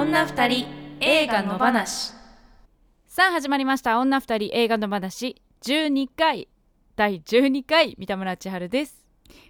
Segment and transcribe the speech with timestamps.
[0.00, 0.66] 女二人
[1.00, 2.14] 映画の話。
[3.06, 3.98] さあ始まりました。
[3.98, 5.42] 女二人映画の話。
[5.62, 6.48] 12回。
[6.96, 9.04] 第12回三田村千春です。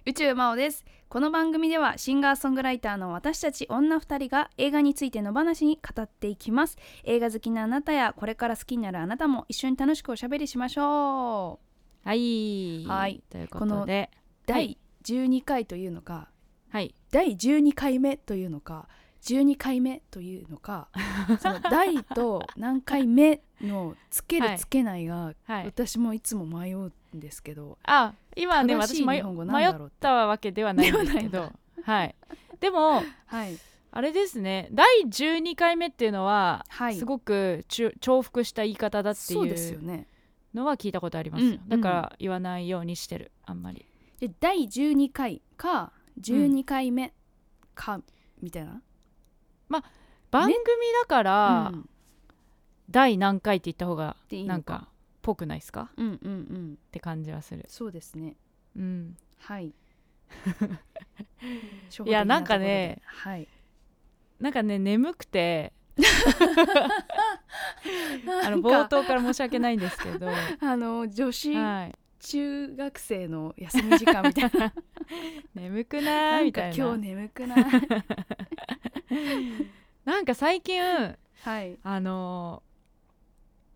[0.05, 0.83] 宇宙魔王です。
[1.07, 6.75] この番組ではシンガーソングライターの私たち女二人が映画についての話に語っていきます。
[7.05, 11.61] 映画好きなあなたやこれから好きになるあなたも一緒に楽しくおしゃべりしましょ
[12.03, 12.07] う。
[12.09, 12.83] はい。
[12.85, 13.23] はい。
[13.29, 14.11] ということで。
[14.45, 16.27] 第12回というのか、
[16.71, 16.93] はい。
[17.09, 18.89] 第12回目というのか
[19.21, 20.89] 12回目というのか
[21.39, 25.65] その第と何回目のつけはいるつけないが、はい。
[25.65, 31.05] 私もいつも迷うんですけどあ今ね私迷日本語なん迷ったわけではないんで。
[31.05, 31.51] すけど
[31.83, 32.15] はい。
[32.59, 33.57] でもはい。
[33.93, 34.69] あれですね。
[34.71, 36.95] 第12回目っていうのは、はい。
[36.95, 40.05] すごく重複した言い方だっていう
[40.53, 43.31] のは聞いたことありますよ、うんだから言わないようにしてる。
[43.45, 43.85] あんまり。
[44.19, 45.91] で第12回か
[46.21, 47.13] 12回目
[47.75, 48.01] か、
[48.41, 48.81] みたいな
[50.31, 50.55] 番組
[51.01, 51.89] だから、うん
[52.89, 54.89] 第何回って言った方がなんか
[55.21, 55.91] ぽくないですか？
[55.95, 56.73] うんうんうん。
[56.73, 57.63] って感じはする。
[57.69, 58.35] そうですね。
[58.75, 59.15] うん。
[59.39, 59.67] はい。
[62.05, 63.47] いやなんかねはい。
[64.41, 65.71] なんかね眠くて。
[68.43, 70.27] あの冒頭から申し訳ないんですけど。
[70.59, 71.95] あの女子はい。
[72.19, 74.73] 中学生の休み時間みたいな。
[75.55, 76.85] 眠くなないみたいな。
[76.85, 77.65] 今日眠くない
[80.05, 81.15] なんか最近は
[81.63, 81.77] い。
[81.83, 82.71] あのー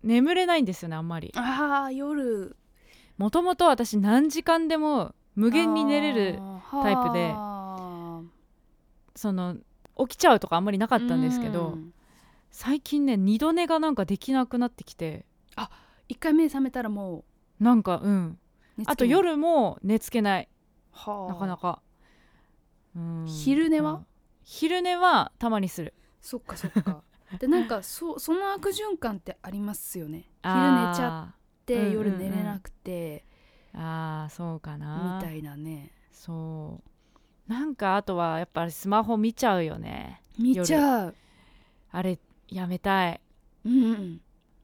[0.08, 1.32] 眠れないんですよねあんまり。
[1.36, 2.56] あー夜。
[3.18, 6.40] もともと私何時間でも無限に寝れる
[6.72, 8.22] タイプでは
[9.16, 9.56] その
[9.98, 11.94] 起きちゃうとかあんまりなかあったんですけど、うん。
[12.52, 15.26] 最近ね二度寝がなんかできなくなってきて。
[16.08, 17.26] 一回目覚めたらも
[17.60, 18.38] なんかうん。
[18.86, 20.48] あと夜も寝つけない。
[20.92, 21.34] はあ。
[21.34, 21.82] なかなか。
[22.96, 23.26] うん。
[23.28, 24.04] 昼寝は？
[24.46, 25.94] 昼寝はたまにする。
[26.22, 27.04] そっかそっか。
[27.40, 30.30] でなんかそその悪循環ってありますよね。
[30.44, 31.94] 昼寝ちゃゃって、うんうんうん。
[31.94, 33.26] 夜寝れなくて
[33.74, 35.20] あーそうかな。
[35.20, 35.92] みたいなね。
[36.12, 36.82] そ
[37.48, 37.52] う。
[37.52, 40.22] なんかあとはやっぱりスマホ見ちゃうよね。
[40.38, 41.16] 見ちゃう。
[41.92, 43.22] あれやめたい。
[43.66, 44.22] うんうん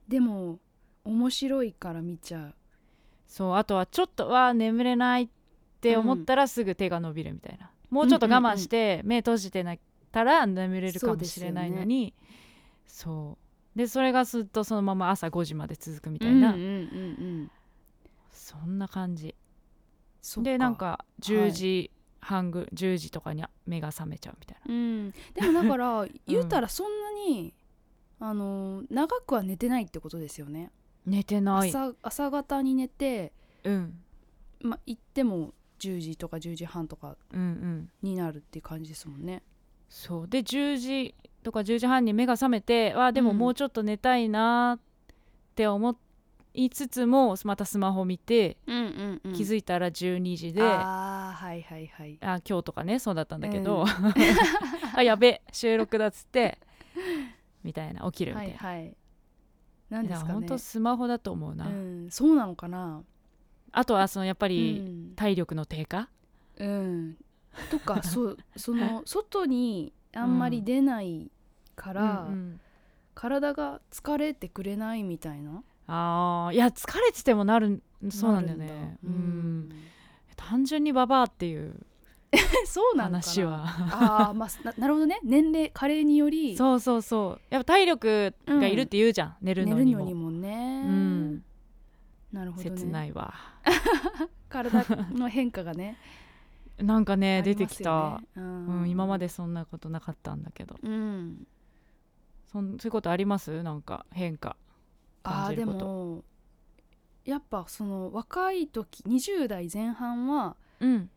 [0.07, 0.59] でも
[1.03, 2.55] 面白いから見ちゃう。
[3.27, 5.29] そうあとはちょっとは眠れないっ
[5.79, 9.75] て思ったらすぐ手が伸びるみたいな、もうちょっと我慢して目閉じてな
[10.11, 12.13] たら眠れるかもしれないのに。
[12.87, 13.37] そ
[13.75, 16.77] うでそれがずっとそのまま朝5時まで続くみたいな、うんうんうんう
[17.43, 17.51] ん
[18.31, 19.35] そんな感じ。
[20.37, 24.73] でなんか10時半ぐ、10時とかに目が覚めちゃうみたいな。
[24.73, 25.11] うん。
[25.33, 27.53] でもだから 言うたらそんなに、
[28.19, 30.71] あの長くは寝てないってことですよね。
[31.05, 31.69] 寝てない。
[31.69, 33.99] 朝朝方に寝てうん。
[34.61, 37.89] ま行っても10時とか10時半とかうんうん。
[38.01, 39.41] になるっていう感じですもんね。
[39.89, 40.27] そう。
[40.27, 43.37] で10時とか10時半に目が覚めてわあでもうん。
[43.37, 44.79] もうちょっと寝たいなっ
[45.55, 45.97] て思
[46.53, 52.17] いつつもまたスマホ見て、うんうん、うん、気づいたら12時で、あはいはいはい。
[52.21, 53.87] 今日とかねそうだったんだけど、うん。
[54.93, 56.59] あやべ収録だっつって
[57.63, 58.95] みたいな起きるみたいな、はいはい。
[59.89, 60.33] なんですかね。
[60.33, 63.03] 本当スマホだと思うな、うん、そうなのかな
[63.71, 66.09] あとはそのやっぱうりん、体力の低下、
[66.57, 67.17] うん、
[67.69, 71.31] とか そうその 外にあんまり出ない
[71.75, 72.59] から、うんうん。
[73.13, 75.63] 体が疲れてくれないみたいな。
[75.87, 78.97] あーいや疲れててもなるそうなんだよね。
[79.03, 79.13] ううん。
[79.13, 79.69] ん。
[80.37, 81.75] 単純にババアっていう
[82.65, 83.65] そうなの話は。
[83.65, 85.19] ああまあななるほどね。
[85.23, 86.55] 年齢加齢により。
[86.55, 87.41] そうそうそう。
[87.53, 89.99] やっぱ体力がいるって言うじゃん、寝る寝のにも。
[89.99, 90.70] るのにもね、うん
[92.31, 92.77] なるほどね。
[92.77, 93.33] 切ないわ。
[94.49, 95.97] 体の変化がね。
[96.77, 98.81] なんかねあり出てきた、うん。
[98.81, 100.77] うん、今までそんなことなかったんだけど。
[100.81, 101.47] うん。
[102.51, 103.63] そんそういうことあります？
[103.63, 104.55] なんか変化。
[105.23, 105.85] あーで感じること。
[105.85, 106.23] も
[107.25, 111.09] やっぱその若い時20代前半はうん。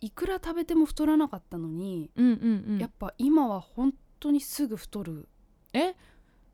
[0.00, 2.78] いくら食べても太らなかったのに、うんうんうん。
[2.78, 5.28] やっぱ今は本当にすぐ太る。
[5.72, 5.90] え？
[5.90, 5.94] っ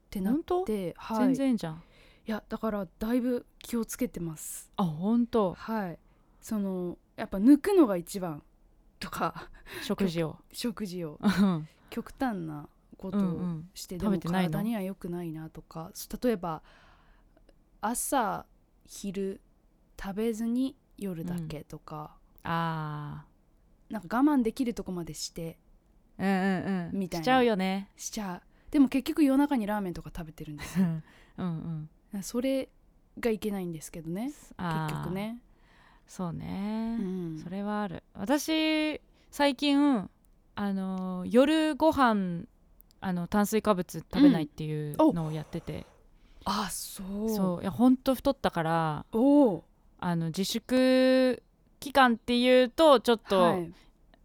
[0.09, 1.83] てなって、はい、全い然じゃん
[2.27, 4.71] やだからだいぶ気をつけてます。
[4.77, 5.55] あ本当。
[5.55, 5.99] はい。
[6.41, 8.43] そのやっぱ抜くのが一番
[8.99, 9.51] とか
[9.83, 10.37] 食事を。
[10.53, 11.19] 食事を。
[11.23, 11.69] うん。
[11.91, 13.71] 極端なことをうんうん。
[13.75, 15.93] して、でも体には良くないなとか
[16.23, 16.63] 例えば
[17.81, 18.47] 朝
[18.87, 19.41] 昼
[20.01, 23.25] 食べずに夜だけとか、あ
[23.91, 26.99] なんか我慢できるとこまでしてーうんうんうん。
[26.99, 27.25] みたいな。
[27.25, 27.91] しちゃうよね。
[27.97, 28.43] しちゃう。
[28.71, 30.87] でも結局夜中にラーメンとか食べてるんですよ。
[31.39, 31.91] うんうん
[32.23, 32.69] それ
[33.19, 34.27] がいけないんですけどね。
[34.27, 35.39] 結局ね、
[36.07, 37.41] そうね、うん。
[37.43, 38.03] それはある。
[38.15, 39.01] 私
[39.31, 40.09] 最近
[40.57, 42.45] あのー夜ご飯
[43.01, 45.87] あの炭水化物食べないっていうのをやってて、
[46.45, 47.29] あそう。
[47.31, 47.63] そう。
[47.63, 51.43] いやほんと太ったからあの自粛
[51.81, 53.73] 期間っていうとちょっと、はい。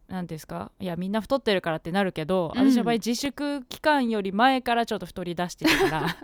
[0.08, 0.72] なんですか？
[0.80, 2.68] いやみんな太ってるからってなるけど、うん。
[2.70, 6.16] 私の場合自粛期間より前からちょっと太り出してるから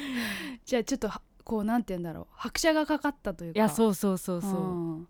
[0.64, 2.26] じゃあちょっとはこうなんて言うんだろう。
[2.32, 3.58] 拍車がかかったというか。
[3.58, 5.08] いやそうそうそうそう、ん。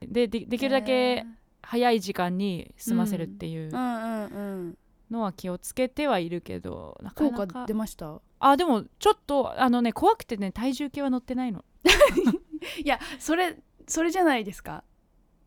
[0.00, 1.24] ででできるだけ
[1.62, 3.74] 早い時間に済ませるっていううん。
[3.74, 4.78] うんうん
[5.10, 7.46] のは気をつけてはいるけど、なか効なか。
[7.46, 8.22] 果出ました？
[8.40, 11.62] あでもちょっとあのね怖くてね体重計は乗ってないの。
[12.82, 14.84] いやそれそれじゃないですか？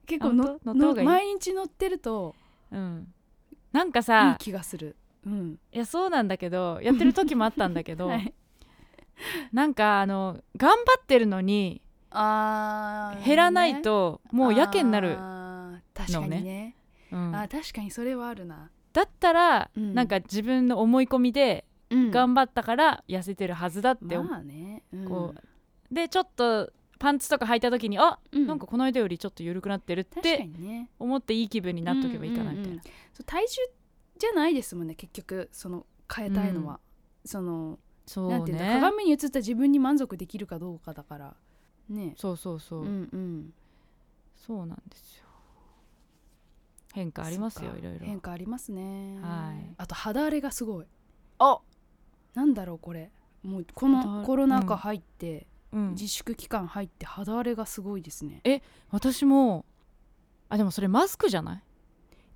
[0.06, 2.36] 結構あのの毎日乗ってると
[2.72, 3.12] うん。
[3.72, 4.96] なんかいいさ気がする。
[5.26, 5.60] うん。
[5.74, 8.34] いやそうなんだけどやってる時もあったんだけど、 はい
[9.52, 16.76] なんかあの頑張ってるのにあー減らないともうやけになる、あー確かにね。
[17.12, 17.36] うん。
[17.36, 19.94] あー確かにそれはあるな、だったら、うん。
[19.94, 22.12] なんか自分の思い込みでうん。
[22.12, 25.06] 頑張ったから痩せてるはずだってまあね、うん。
[25.06, 25.34] こ
[25.92, 28.48] でちょっとパンツとか履いた時にあ、うん。
[28.48, 30.50] なんかこの間よりちょっと緩くなってるって
[30.98, 32.82] 思っていい気分になっとけばいいかなみたいな、
[33.26, 33.62] 体重
[34.18, 35.50] じゃないですもんね結局。
[35.52, 36.80] その変えたいのは、
[37.26, 41.36] そのそうなんていうん鏡に映った自分に満足できるかどうかだから。
[41.90, 42.14] ね。
[42.18, 43.54] そうそうそう、うんうん。
[44.36, 45.26] そうなんですよ。
[46.94, 48.06] 変化ありますよいろいろ。
[48.06, 49.20] 変化ありますね。
[49.22, 49.74] はい。
[49.78, 50.86] あと肌荒れがすごい。
[51.40, 51.60] あ！
[52.36, 53.12] なんだろうこれ。
[53.44, 55.90] もうこのコロナ禍入って、うん。
[55.92, 58.42] 自粛期間入って肌荒れがすごいですね。
[58.92, 59.66] 私も
[60.48, 61.64] あでもそれマスクじゃない？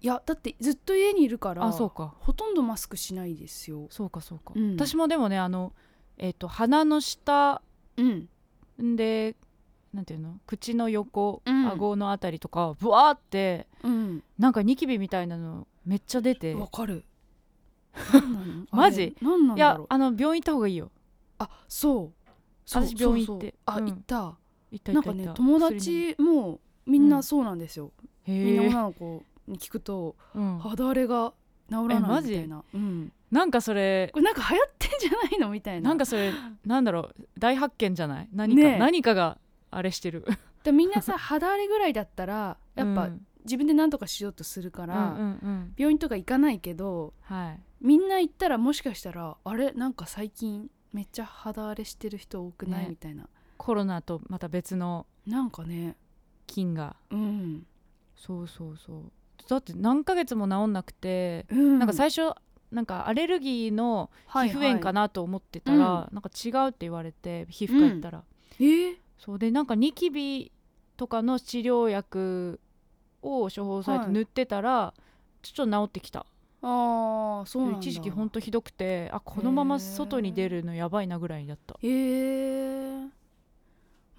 [0.02, 2.16] いやだってずっと家にいるからあそうか。
[2.20, 3.88] ほとんどマスクしないですよ。
[3.90, 4.76] そうかそうか、うん。
[4.76, 5.74] 私もでもねあの
[6.18, 7.62] えっ、と鼻の下
[7.98, 8.30] うん。
[8.82, 9.36] んで
[9.94, 10.40] なんていうの？
[10.46, 11.68] 口の横、うん。
[11.68, 14.24] 顎のあたりとかブワーってうん。
[14.38, 16.54] なんかニキビみたいなのめっちゃ出て。
[16.54, 17.04] わかる。
[18.72, 19.16] マジ？
[19.22, 20.92] なんなんいやあの病院行った方がいいよ。
[21.40, 22.30] あそう。
[22.66, 23.48] そう私病院行って。
[23.48, 23.76] そうそう。
[23.76, 23.86] あ、うん。
[23.88, 24.38] 行った。
[24.72, 27.92] 行ったなんかね友達もみんなそうなんですよ、
[28.28, 30.60] みみんな女の子に聞くとうん。
[30.60, 31.34] 肌荒れが
[31.70, 35.90] 治らないみたいな、うん、なんかそれこれなんか流行ってんじゃないのみたいな。
[35.90, 36.32] なんかそれ
[36.66, 38.30] なんだろう大発見じゃない？
[38.34, 38.80] 何か、ねえ。
[38.80, 39.38] 何かが
[39.72, 40.26] あれしてる。
[40.64, 43.26] でみんなさ 肌荒れぐらいだったらやっぱうん。
[43.46, 45.74] 自分で何とかしようとするから、うんうんうん。
[45.78, 47.60] 病院とか行かないけどはい。
[47.82, 49.72] みんな行ったらもしかしたらあれ？
[49.72, 52.90] なんか最近めっちゃ肌荒れしてる人多くない、ね。
[52.90, 53.30] みたいな。
[53.58, 55.96] コロナとまた別のなんかね。
[56.48, 56.96] 菌が。
[57.12, 57.66] うん、
[58.16, 59.12] そうそうそう
[59.48, 62.34] だって何ヶ月も治んなくて、うん、なんか最初
[62.72, 64.52] なんかアレルギーの皮はい。
[64.52, 68.24] 膚炎かなと思ってたら、なんか違うって言われて皮膚科行ったら、
[68.60, 68.96] えー？
[69.18, 70.52] そうでなんかニキビ
[70.98, 72.60] とかの治療薬
[73.22, 74.14] を処方されてはい。
[74.14, 74.94] 塗ってたら、
[75.42, 76.26] ちょっと治ってきた。
[76.62, 77.80] ああそうなんだ。
[77.80, 81.76] 一時期ほんとひどくてあこのまま外に出るのやばいなぐらいだった。
[81.82, 83.08] へえ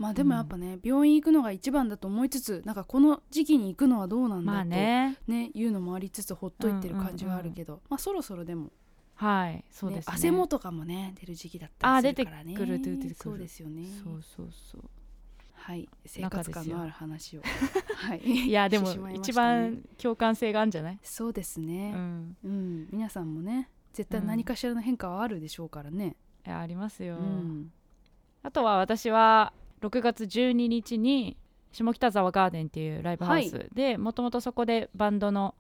[0.01, 5.19] まあでもやっぱね、病院行くのが一番だと思いつつなんかこの時期に行くのはどうなんだまあとね。
[5.29, 8.71] ねいうのもありつつほっといてる感じはあるけど、まあそろそろでも、
[9.15, 10.15] はいそうねですね。
[10.15, 13.85] 汗もとかもね出る時期だったりするからねあ出てくる出てくるそうですよね。
[14.03, 14.83] そうそうそう。
[15.53, 17.43] はい生活感のある話を。
[17.97, 26.17] は いいやでも してしまいま一番共感性があるんじゃない、そうですうねん、うん、皆さんもね絶対うん何かしらの変化はあるでしょうからね。
[26.47, 27.71] いやありますよ、うん。
[28.43, 31.37] あとは私は6月12日に
[31.73, 35.55] 下北沢ガーデンっていうライブハウスでもともとそこでバンドの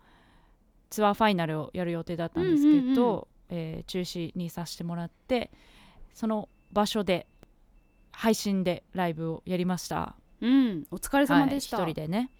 [0.90, 3.24] ツアーファイナルをやる予定だったんですけど、うんうんうん。
[3.50, 5.50] えー中止にさせてもらって
[6.14, 7.26] その場所で
[8.12, 10.14] 配信でライブをやりました。
[10.40, 10.84] うん。
[10.90, 12.30] お疲れ様でした、はい、一人でね。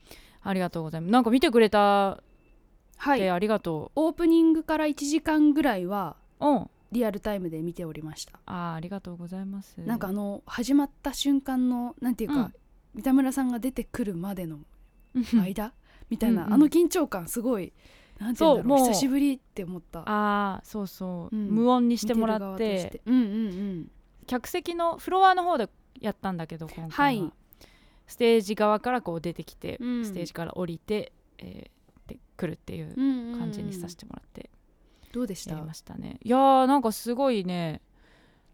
[0.43, 1.11] ありがとうございます。
[1.11, 2.19] なんか見てくれたっ
[2.97, 3.19] はい。
[3.21, 9.81] てありがとオープニングから1時間ぐらいはう、うんリアルタイムで見ておりました、あーありがとうございます。
[9.81, 12.55] なんかあの始まった瞬間のなんていうか、うん。
[12.95, 14.59] 三田村さんが出てくるまでの
[15.15, 15.25] うん。
[15.41, 15.73] 間
[16.09, 16.55] みたいな、うんうん。
[16.55, 17.73] あの緊張感すごい
[18.19, 20.01] なんていうんだろう久しぶりって思った。
[20.01, 21.49] ああそうそう、うん。
[21.51, 22.91] 無音にしてもらって。
[22.91, 23.91] てうんうんうん。
[24.27, 25.69] 客席のフロアの方で
[26.01, 27.33] やったんだけど今回は、はい。
[28.07, 30.05] ステージ側からこう出てきて、うん。
[30.05, 33.39] ステージから降りて、えーで来るっていううんうん。
[33.39, 34.51] 感じにさせてもらって
[35.13, 35.53] どうでした？
[35.53, 37.81] やりましたね、いやーなんかすごいね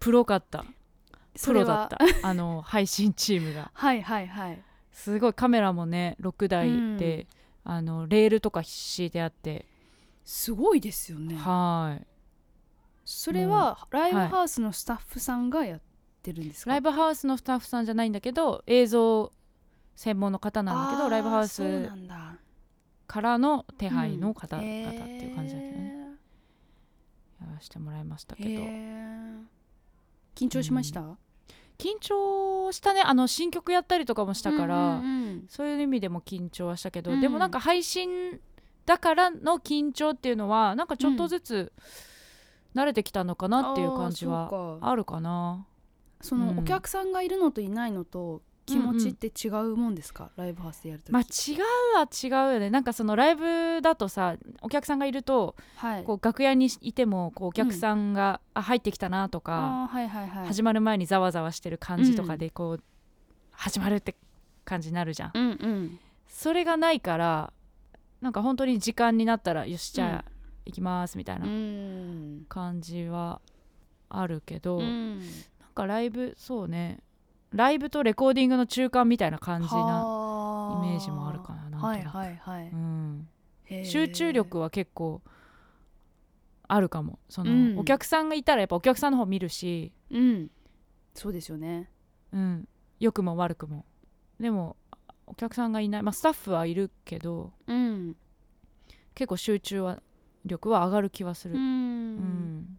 [0.00, 0.64] プロかった。
[1.42, 1.98] プロだった。
[2.22, 3.70] あの配信チームが。
[3.74, 4.62] はいはいはい。
[4.90, 7.26] すごいカメラもね6台で、
[7.64, 9.66] あのレールとか敷いてあって、
[10.24, 11.36] すごいですよね。
[11.36, 11.98] は
[13.04, 15.80] それはライブはいハウスのスタッフさんがやっ
[16.22, 19.32] てるんですか、いライブハウスのスタッフさんじゃないんだけど映像
[19.94, 21.88] 専門の方なんだけどライブハウス
[23.06, 25.95] からの手配の方々うんっていう感じだけどね、へ
[27.40, 28.48] やらせてもらいましたけど。
[30.34, 31.00] 緊張しました、
[31.78, 33.00] 緊張したね。
[33.02, 37.20] あの新曲やったりとかもしたから、うんうんうんそういう意味でも緊張はしたけど、うん。
[37.20, 38.40] でもなんか配信
[38.86, 41.72] だからの緊張っていうのはなんかちょっとずつ
[42.74, 45.66] 慣れてきたのかなっていう感じはあるかな。
[46.20, 46.26] うん。
[46.26, 51.60] そのお客さんがいるのといないのと気持ちって違うもんですか、ライブハウスでやるとき、まあ違う
[51.96, 52.68] は違うよね。
[52.70, 56.04] なんかそのライブだとさお客さんがいるとはい。
[56.04, 60.46] こう楽屋にいてもこうお客さんが、あ入ってきたなとか、はいはいはい。
[60.48, 62.82] 始まる前にざわざわしてる感じとかでこう、
[63.52, 64.14] 始まるって
[64.64, 65.30] 感じになるじゃん。
[65.34, 65.98] うんうん。
[66.28, 67.52] それがないから
[68.20, 70.30] なんか本当に時間になったらよしじゃあ
[70.66, 72.46] 行きますみたいなうん。
[72.48, 73.40] 感じは
[74.08, 75.22] あるけど、うなんん
[75.74, 76.98] かライブそうね
[77.52, 81.86] ライブとレコーディングの中間みたいな感じなはイメージもあるかななんとなく。
[81.86, 83.28] はいはいはい、うん、
[83.84, 85.22] 集中力は結構
[86.68, 87.18] あるかも。
[87.28, 87.78] その、うん。
[87.78, 90.50] お客さんがいたらやっぱお客さんの方見るし、うん。
[91.14, 91.90] そうですよね。
[92.32, 93.84] うん、良くも悪くも。
[94.40, 94.76] でも
[95.26, 98.16] お客さんがいない、まあ、スタッフはいるけどうん。
[99.14, 100.02] 結構集中は
[100.44, 102.78] 力は上がる気はする、ううんん。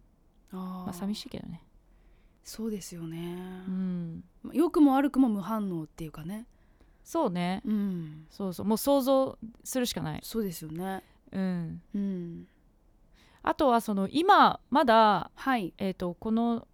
[0.52, 0.58] あー。
[0.58, 1.62] まあ、寂しいけどね、
[2.48, 3.36] そうですよね。
[3.68, 4.24] う、ん、
[4.54, 6.46] 良くも悪くも無反応っていうかね。
[7.04, 7.60] そうね。
[7.66, 8.26] うん。
[8.30, 8.66] そうそう。
[8.66, 11.02] もう想像するしかない、そうですよね。
[11.30, 12.48] うん、うん。
[13.42, 15.74] あとはその今まだ、はい。
[15.76, 16.66] えー、とこの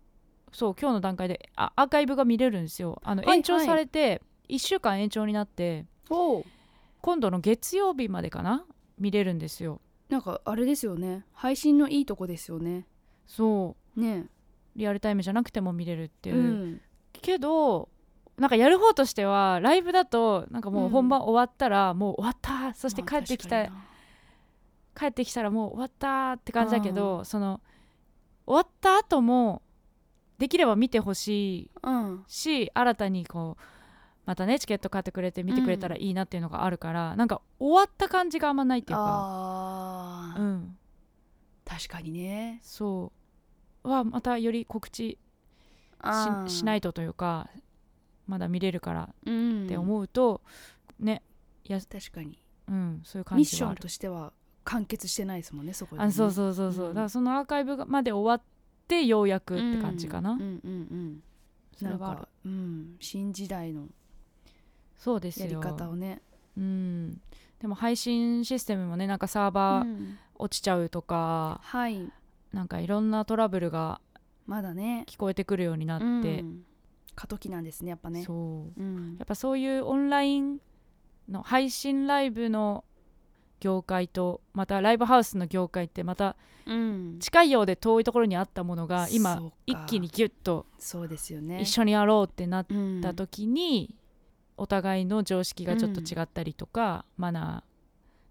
[0.53, 3.03] そう今日の段階であアーカイブが見れるんですよ。
[3.03, 8.65] あの延長されて1週間延長になって今度の月曜日までかな？
[8.97, 9.81] 見れるんですよ。
[10.09, 11.25] なんかあれですよね。
[11.33, 12.87] 配信のいいとこですよね。
[13.27, 14.01] そう。
[14.01, 14.27] ね
[14.77, 16.37] リアルタイムじゃなくても見れるっていう。
[16.37, 16.81] う、ん。
[17.13, 17.89] けど
[18.37, 23.67] なんかやる方としてはライブだとなんかもう本番終わったらもう終わったそして帰ってきた、
[24.99, 27.61] 帰ってきたらもう終わったって感じだけどその
[28.47, 29.63] 終わった後も
[30.39, 31.71] できれば見てほしい
[32.27, 33.63] し新たにこう
[34.27, 40.35] またねチケット買ってくれて見てくれたらいいなっていうのがあるから、なんか終わった感じがあんまないっていうか。
[40.37, 40.77] うん。
[41.65, 42.61] 確かにね。
[42.63, 43.24] そう
[43.85, 45.19] はまたより告知
[46.49, 47.49] ししないいとというか
[48.27, 49.65] まだ見れるからうん。
[49.67, 50.41] って思うと、
[50.99, 51.23] ね
[51.65, 52.39] や確かに。
[52.69, 54.33] うんそういう感ミッションとしては
[54.65, 56.95] 完結してないですもんねそこで、ね、あそうそうそうそう、うん。
[56.95, 58.47] だからそのアーカイブがまで終わっ
[58.89, 61.23] てようやくって感じかな、うんうんうんうん。
[61.83, 62.21] なんそれはある。
[62.23, 63.89] か、うん、新時代の
[64.97, 65.47] そうですよ。
[65.47, 66.23] やり方をね。
[66.57, 67.21] うん。
[67.61, 70.19] でも配信システムもねなんかサーバーうん。
[70.37, 72.11] 落ちちゃうとか、はい
[72.55, 74.01] なんかいろんなトラブルが
[74.47, 75.05] まだね。
[75.09, 76.65] 聞こえてくるようになって、うん。
[77.15, 78.25] 過渡期なんですねやっぱね。
[78.25, 78.33] そ
[78.77, 78.81] う。
[78.81, 79.17] うん。
[79.19, 80.59] やっぱそういうオンライン
[81.29, 82.85] の配信ライブの
[83.61, 87.19] 業界とまたライブハウスの業界ってまたうん。
[87.19, 91.61] 近いようで遠いところにあったものが今一気にギュッとそうですよね。
[91.61, 93.97] 一緒にやろうってなっうんた時に、
[94.57, 97.65] お互いの常識がちょっと違ったりとか、マナーっ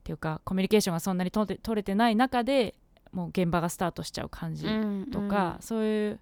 [0.04, 2.76] ていうかコミュニケーションがそんなに取れてない中で
[3.14, 6.20] もう現場がスタートしちゃう感じうんとか、そういう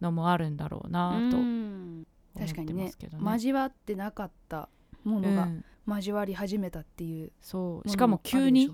[0.00, 2.06] のもあるんだろうなとう思ん。
[2.38, 3.32] 確かってにねますけどね。
[3.32, 4.68] 交わってなかった
[5.04, 5.64] ものがうん。
[5.86, 7.86] 交わり始めたっていうそう。
[7.86, 8.70] もしかも急に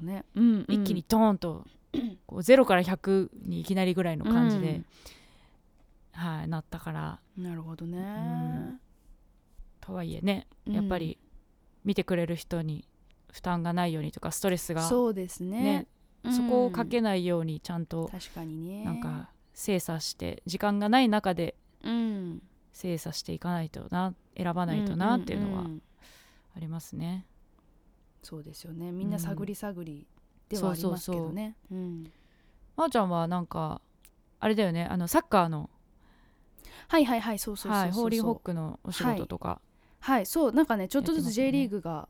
[0.69, 1.65] 一気にドーンと、
[2.27, 4.83] こう0から100にいきなりぐらいの感じで、
[6.13, 7.21] はい、なったから。
[7.37, 8.01] うんなるほどね。
[8.01, 8.81] ん。
[9.81, 10.75] とはいえねうん。
[10.75, 11.19] やっぱり
[11.85, 12.85] 見てくれる人に
[13.33, 15.63] 負担がないようにとかストレスがそうですね。
[15.63, 15.87] ね
[16.25, 18.85] そこをかうんけないようにちゃんと確かにね。
[18.85, 22.43] なんか精査して時間がない中でうん。
[22.73, 25.65] 精査していかないとな選ばないとなっていうのは
[26.57, 27.27] ありますね。
[28.23, 28.93] そうですよね。
[28.93, 30.07] みんな探り探り
[30.49, 31.57] ではありますけどね。
[31.73, 32.13] うん。
[32.77, 33.81] まー、ちゃんはなんか
[34.39, 34.85] あれだよね。
[34.85, 35.71] あのサッカーの
[36.87, 37.83] はいはいはいそうそうそうそう。
[37.83, 39.61] はいホーリーホックのお仕事とか、
[40.01, 40.27] はい。
[40.27, 40.53] そう。
[40.53, 41.53] なんかねちょっとずつ J ね。
[41.53, 42.09] リーグが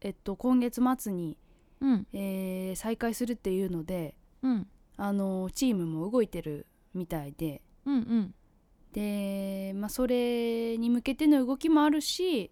[0.00, 1.36] えっと今月末に
[1.80, 2.06] うん。
[2.12, 4.66] えー再開するっていうのでうん。
[4.96, 7.62] あのチームも動いてるみたいで。
[7.86, 8.34] うんうん。
[8.92, 12.50] で、まあ、それに向けての動きもあるし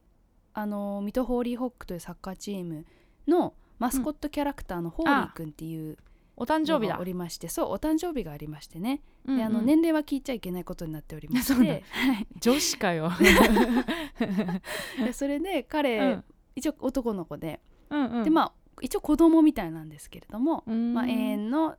[0.54, 2.86] あの水戸ホーリーホックというサッカーチーム
[3.26, 5.96] のマスコットキャラクターのホーリーくんっていう
[6.36, 6.98] お誕生日だ。
[7.00, 7.04] お。
[7.04, 9.38] りましてそうお誕生日がありましてね、うんうん。
[9.38, 12.26] であの年齢は聞いちゃいけないことになっておりまして、 はい。
[12.40, 13.10] 女子かよ。
[15.04, 16.24] でそれで彼、うん。
[16.54, 20.94] 一応男の子で、うんうん、でまあ一応子供みたいなんですけれども、うん。
[20.94, 21.76] まあ、永遠の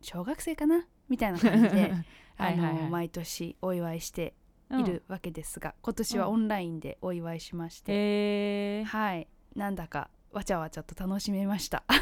[0.00, 1.92] 小学生かなみたいな感じで
[2.38, 2.90] あのはいはいはい。
[2.90, 4.34] 毎年お祝いして
[4.70, 9.28] うんいるわけですが、今年はオンラインでお祝いしまして、へえはい。
[9.54, 11.84] なんだかわちゃわちゃと楽しめました。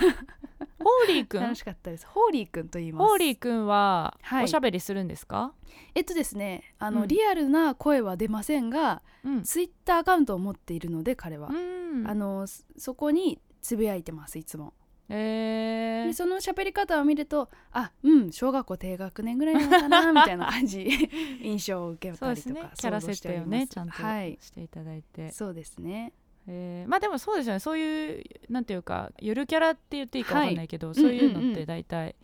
[1.04, 1.42] ーリーくん？
[1.42, 2.06] 楽しかったです。
[2.06, 3.08] ホーリーくんと言います。
[3.08, 4.44] ホーリーくんははい。
[4.44, 5.52] おしゃべりするんですか、
[5.94, 7.08] えっとですねあの、うん。
[7.08, 9.42] リアルな声は出ませんがうん。
[9.42, 12.06] ツイッターアカウントを持っているので彼は、うん。
[12.06, 14.74] あのそそこにつぶやいてますいつも。
[15.08, 20.88] えー、でその喋り方を見るとあうん小学校低学年ぐらいなのかな みたいな感じ
[21.44, 26.12] 印象を受けそうですたりとかねキャラ設定をねちゃんとはいしていただいて、そうですね。
[26.46, 26.90] えー。
[26.90, 27.60] まあでもそうですよね。
[27.60, 32.16] そういうなんていうかゆるキャラって言っていいかわかんないけど、いそういううんうんうんのって大体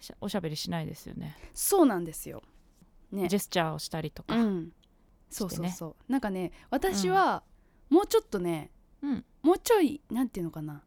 [0.00, 1.36] しゃおしゃべりしないですよね。
[1.54, 2.42] そうなんですよ。
[3.12, 3.28] ね。
[3.28, 4.72] ジェスチャーをしたりとか、うん。
[5.30, 7.42] そうそうそう、なんかね私は
[7.88, 8.70] もうちょっとね、
[9.02, 10.82] うんもうちょいなんていうのかな。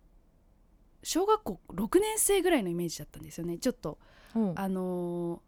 [1.04, 3.58] 小学校6年生ぐらいのイメージだったんですよね。
[3.58, 3.98] ちょっと
[4.36, 4.54] うん。
[4.56, 5.40] あのー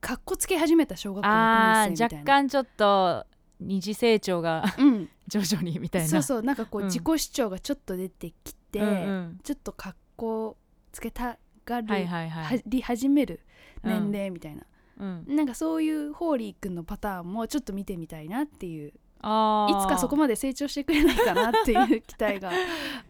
[0.00, 2.32] かっこつけ始めた小学校6あー年生みたいな。
[2.32, 3.26] 若干ちょっと
[3.60, 6.08] 二次成長がうん、 徐々にみたいな。
[6.08, 6.86] そうそうなんかこう、うん。
[6.86, 8.90] 自己主張がちょっと出てきて、うんう
[9.30, 9.40] ん。
[9.42, 10.56] ちょっとかっこ
[10.92, 13.40] つけたがる、はいはいは、はいり始める
[13.84, 14.62] うん年齢みたいな、
[14.98, 19.78] うん、なんかそういうホーリーくんのパターンもちょっと見てみたいなっていうあー。
[19.78, 22.50] いつかそこまで成長してくれないかなっていう期待が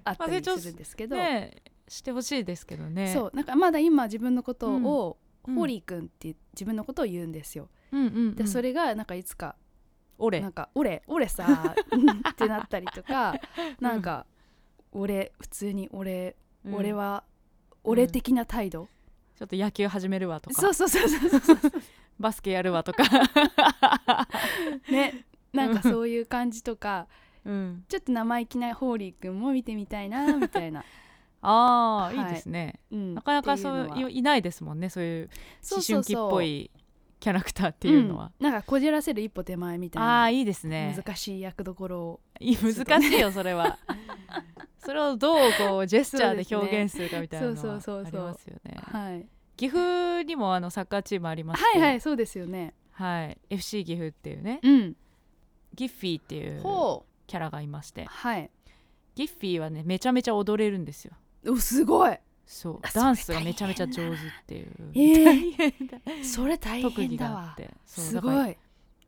[0.05, 3.13] あったりするんですけど、 ねしてほしいですけどね。
[3.13, 5.55] そうなんかまだ今自分のことを、うん。
[5.55, 7.71] ホーリーくんって自分のことを言うんですよ。
[7.91, 9.57] うんうんうん、でそれがなんかいつか
[10.19, 10.41] 俺。
[10.41, 13.35] なんか「俺俺さ」う んってなったりとか
[13.81, 14.27] なんか
[14.93, 16.37] 「俺普通に俺、
[16.67, 16.75] うん。
[16.75, 17.25] 俺は
[17.83, 18.89] 俺的な態度」
[19.39, 20.61] ちょっと野球始めるわとか。
[20.61, 21.59] そうそうそうそうそう。
[22.19, 23.05] バスケやるわとか、
[24.91, 27.07] ねなんかそういう感じとか
[27.49, 30.85] うん、ちょっと生意気なホーリーくんも見てみたいな みたいな、
[31.41, 32.17] ああ、はい。
[32.17, 32.81] い、いですね。
[32.91, 33.15] うん。
[33.15, 35.31] なかなかそういういいないですもんねそういう
[35.71, 36.71] 思春期っぽい
[37.21, 38.45] キャラクターっていうのは、うん。
[38.45, 40.23] なんかこじらせる一歩手前みたいあな。
[40.25, 40.95] あいいですね。
[40.97, 42.21] 難しい役どころを。
[42.41, 43.79] 難しいよそれは。
[44.79, 48.21] それをどうこうジェスチャーで表現するかみたいなのそうはそうそうそう。
[48.21, 48.77] ありますよね。
[48.81, 52.75] はい、岐阜にもあのサッカーチームありましてはいはいそうですよね。
[52.93, 53.39] はい。
[53.51, 54.61] FC 岐阜っていうね。
[54.63, 54.97] うん
[55.79, 58.03] ギッフィーっていうほキャラがいまして。
[58.03, 58.51] うはい。
[59.15, 61.13] ギッフィーはねめちゃめちゃ踊れるんですよ。
[61.47, 62.19] おすごい。
[62.45, 62.81] そう。
[62.83, 64.17] あダンスがめちゃめちゃ上手っ
[64.49, 64.71] ていう。
[64.93, 65.25] えー。
[65.25, 65.99] 大変だ。
[66.25, 67.31] それ大特技変だわ。
[67.31, 67.71] があって。
[67.87, 68.57] そうすごい。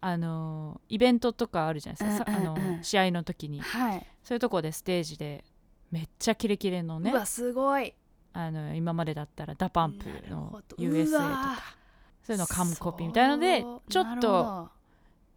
[0.02, 2.72] あのーイベントとかあるじゃないですか、さうんうんうん。
[2.72, 3.60] あの試合の時に。
[3.60, 5.44] はい、そういうとこでステージで
[5.90, 7.94] めっちゃキレキレのねうわすごい。
[8.32, 11.80] あの今までだったらダパンプの USA とか。
[12.22, 14.68] そういうのを完コピーみたいなのでちょっと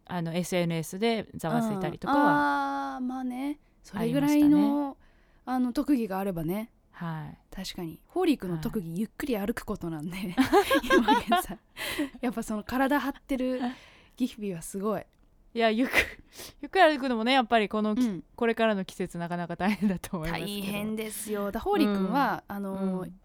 [0.06, 3.58] あの SNS でざわついたりとかうんは、あーまあね。
[3.82, 4.68] そあれぐらいりましたね。
[4.68, 4.96] の
[5.46, 6.70] あの特技があればね。
[6.90, 7.38] はい。
[7.54, 8.00] 確かに。
[8.06, 10.16] ホーリー君の特技、ゆっくり歩くことなんで。
[10.84, 11.58] 今現在
[12.20, 13.60] やっぱその体張ってる
[14.16, 15.04] ギフビーはすごい、
[15.54, 15.92] いやゆっく
[16.62, 18.24] ゆっくり歩くのもねやっぱりこのき、うん。
[18.36, 21.50] これからの季節なかなか大変だと思いますけ大ど変ですよ。
[21.50, 23.20] だホーリー君は、あのうん。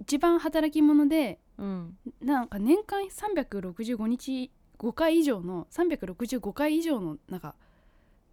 [0.00, 1.96] 一番働き者でうん。
[2.20, 7.54] なんか年間365日5回以上の365回以上のなんか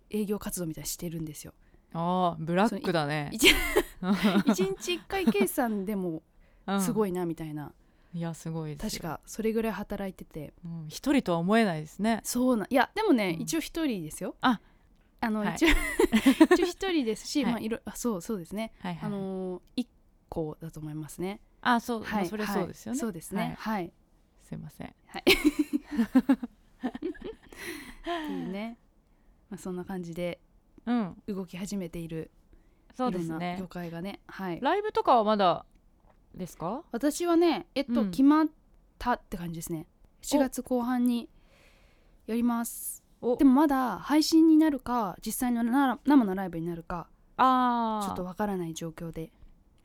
[0.09, 1.53] 営業活動みたいにしてるんですよ。
[1.93, 3.29] あーブラックだね。
[3.33, 3.49] 一
[4.01, 6.23] 1日1回計算でも
[6.81, 7.71] すい、ごいなみたいな、
[8.13, 10.53] いやすごい確かそれぐらい働いてて。
[10.65, 12.21] うん一人とは思えないですね。
[12.23, 13.41] そうないやでもね、うん。
[13.41, 14.35] 一応一人ですよ。
[14.41, 14.59] あ
[15.21, 15.55] あの、はい。
[15.55, 15.69] 一応
[16.53, 17.53] 一応一人ですし、はい。
[17.53, 18.73] まあいろあそうそうですね。
[18.79, 19.87] はいはいあの一
[20.29, 21.39] 個だと思いますね。
[21.61, 23.55] あそう、はい、まあそれそうですよね、はいそうですね。
[23.57, 23.93] はい。
[24.43, 24.87] すいません。
[24.87, 24.91] っ
[28.03, 28.77] ていうね、
[29.49, 30.39] まあそんな感じで
[30.85, 31.15] うん。
[31.27, 32.29] 動き始めている
[32.95, 34.19] そういろんなですね業界がね。
[34.27, 34.59] はい。
[34.61, 35.65] ライブとかはまだ
[36.35, 36.83] ですか？
[36.91, 38.11] 私はねえっと、うん。
[38.11, 38.47] 決まっ
[38.99, 39.87] たって感じですね。
[40.21, 41.29] 4月後半に
[42.27, 43.03] やります。
[43.21, 43.37] お。
[43.37, 49.31] でもまだ配信になるか実際のな生のライブになるかああちょっとわからない状況で。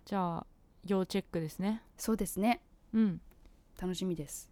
[0.04, 0.46] じゃあ
[0.84, 1.82] 要チェックですね。
[1.96, 2.62] そうですね。
[2.92, 3.20] うん
[3.80, 4.50] 楽しみです。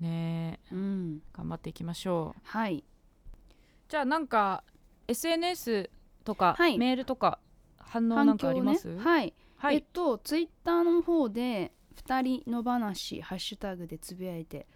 [0.00, 0.74] ねえ。
[0.74, 1.22] うん。
[1.32, 2.40] 頑張っていきましょう。
[2.44, 2.84] はい。
[3.88, 4.64] じゃあなんか
[5.06, 5.90] SNS
[6.24, 6.78] とか、はい。
[6.78, 7.38] メールとか
[7.78, 9.76] 反応なんかあります、ねはい、はい。
[9.76, 11.72] えっとツイッターの方で
[12.04, 14.66] 2人の話ハッシュタグでつぶやいて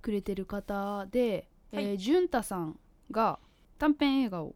[0.00, 1.84] くれてる方で、はい。
[1.84, 2.78] えー、じゅんたさん
[3.10, 3.40] が
[3.78, 4.54] 短編映画を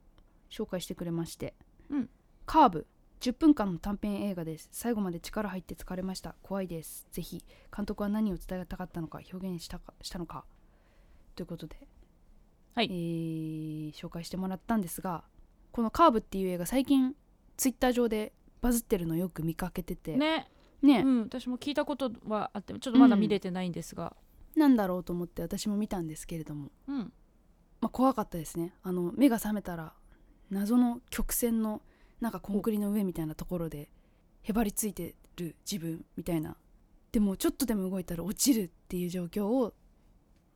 [0.50, 1.54] 紹介してくれまして
[1.90, 2.11] 「うん。
[2.46, 2.87] カーブ」
[3.20, 4.68] 10分間の短編映画です。
[4.72, 6.35] 最後まで力入って疲れました。
[6.42, 7.07] 怖いです。
[7.11, 10.44] ぜひ監督は何を伝えたかったのか表現したかしたのか。
[11.35, 11.76] ということで、
[12.74, 12.87] はい。
[12.87, 15.24] えー紹介してもらったんですが
[15.72, 17.14] この「カーブ」っていう映画最近
[17.57, 20.16] ツイッター上でバズってるのよく見かけてて。
[20.16, 20.50] ね。
[20.83, 21.00] ね。
[21.00, 24.16] うん、私も聞いたことはあってちょっとまだ見れてないんですが、
[24.55, 27.12] なんだろうと思って私も見たんですけれども、うん。
[27.81, 28.74] まあ、怖かったですね。
[28.83, 29.94] あの目が覚めたら
[30.50, 31.83] 謎の曲線の
[32.20, 33.90] なんかコンクリの上みたいなところで
[34.42, 36.57] へばりついてる自分みたいな。
[37.12, 39.74] でもちょっとでも動いたら落ちるっていう状況を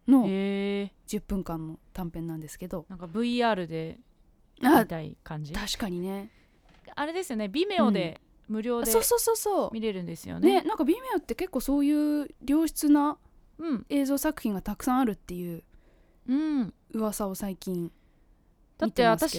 [0.09, 0.93] のへえ。
[1.07, 2.87] 10分間の短編なんですけど。
[2.89, 3.99] なんか VR で
[4.63, 5.53] あ見たい感じ？
[5.53, 6.31] 確かにね。
[6.95, 7.47] あれですよね。
[7.47, 10.61] Vimeo で無料でそうそうそうそ見れるんですようね。
[10.61, 13.19] ねなんか Vimeo って結構そういう良質な
[13.59, 13.87] うん。
[13.89, 15.63] 映像作品がたくさんあるっていう
[16.29, 16.75] うん。
[16.93, 17.93] 噂を最近
[18.81, 19.39] だって私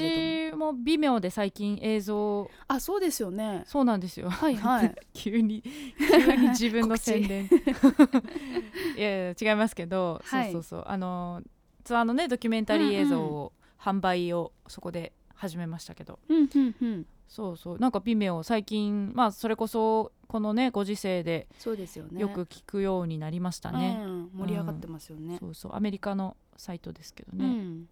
[0.55, 2.49] も Vimeo で最近映像。
[2.67, 3.63] あそうですよね。
[3.65, 4.29] そうなんですよ。
[4.29, 4.95] はいはい。
[5.13, 5.63] 急に
[5.97, 7.49] 急に自分の宣伝。
[8.95, 10.51] いやいや違いますけど、はい。
[10.51, 10.83] そうそうそう。
[10.85, 11.41] あの
[11.83, 17.05] ツアーのねドキュメンタリー映像を販売をそこで始めましたけど、うんうんうん。
[17.27, 17.79] そうそう。
[17.79, 22.21] なんか Vimeo 最近まあそれこそこのねご時世でそうですよね。
[22.21, 23.97] よく聞くようになりましたね。
[24.03, 25.71] うん、盛り上がってますよね、そうそう。
[25.75, 27.87] アメリカのサイトですけどうね、ん、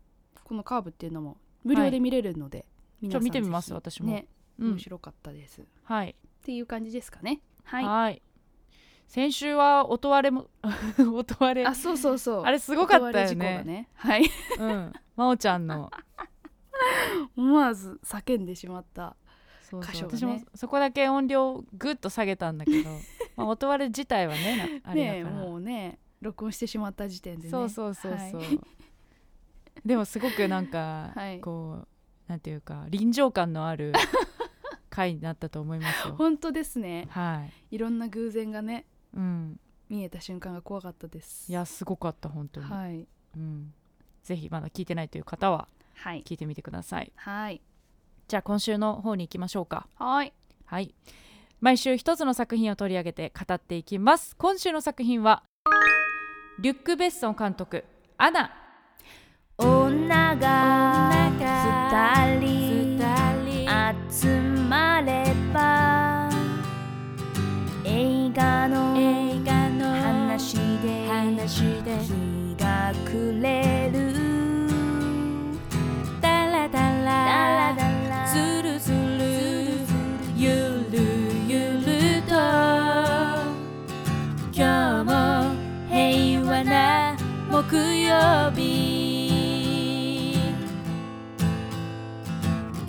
[0.49, 2.65] このカーブっていうのも無料で見れるので、
[3.03, 4.09] 皆さんちょ見てみます私も。
[4.09, 4.25] ね
[4.57, 4.71] うん。
[4.71, 6.15] 面白かったです、っはい。
[6.43, 7.41] ていう感じですかね。
[7.63, 7.85] はい。
[7.85, 8.21] はい。
[9.07, 10.47] 先週は音割れも
[11.13, 11.67] 音割れ。
[11.67, 12.43] あそうそうそう。
[12.45, 13.63] あれすごかったよね。
[13.63, 13.89] ね。
[13.93, 14.23] はい。
[14.57, 14.93] うん。
[15.15, 15.91] 真央ちゃんの。
[17.37, 19.15] 思わず叫んでしまった
[19.61, 19.87] そうね。
[19.87, 22.89] 私もそこだけ音量ぐっと下げたんだけど
[23.37, 27.49] まあ音割れ自体はねなあれねだから、もうね録音してしまった時点でね。
[27.51, 28.59] そうそうそうそう、はい
[29.85, 31.41] でもすごくなんか、 はい。
[31.41, 31.87] こう
[32.27, 33.91] なんていうか臨場感のある
[34.91, 36.15] 回になったと思いますよ。
[36.15, 37.07] 本当ですね。
[37.09, 37.75] はい。
[37.75, 39.59] いろんな偶然がねうん。
[39.89, 41.51] 見えた瞬間が怖かったです。
[41.51, 43.07] いやすごかった本当に、はい。
[43.35, 43.73] うん、
[44.21, 46.23] ぜひまだ聞いてないという方ははい。
[46.23, 47.11] 聞いてみてください。
[47.15, 47.61] はい。
[48.27, 49.87] じゃあ今週の方に行きましょうか。
[49.95, 50.33] はい。
[50.65, 50.93] はい。
[51.61, 54.35] 毎週一つの作品を取り上げて語っていきます。
[54.35, 55.43] 今週の作品は
[56.59, 57.83] リュック・ベッソン監督
[58.17, 58.51] 「アナ
[59.61, 62.97] 女が二人
[64.09, 66.29] 集まれば
[67.83, 68.95] 映画の
[69.93, 70.87] 話で
[71.97, 74.13] 日が暮れる。
[76.21, 78.25] ダラダラ。
[78.33, 78.95] ズルズル
[80.37, 80.95] ゆる
[81.49, 82.31] ゆると
[84.53, 85.11] 今日も
[85.89, 87.17] 平和な
[87.51, 88.78] 木曜日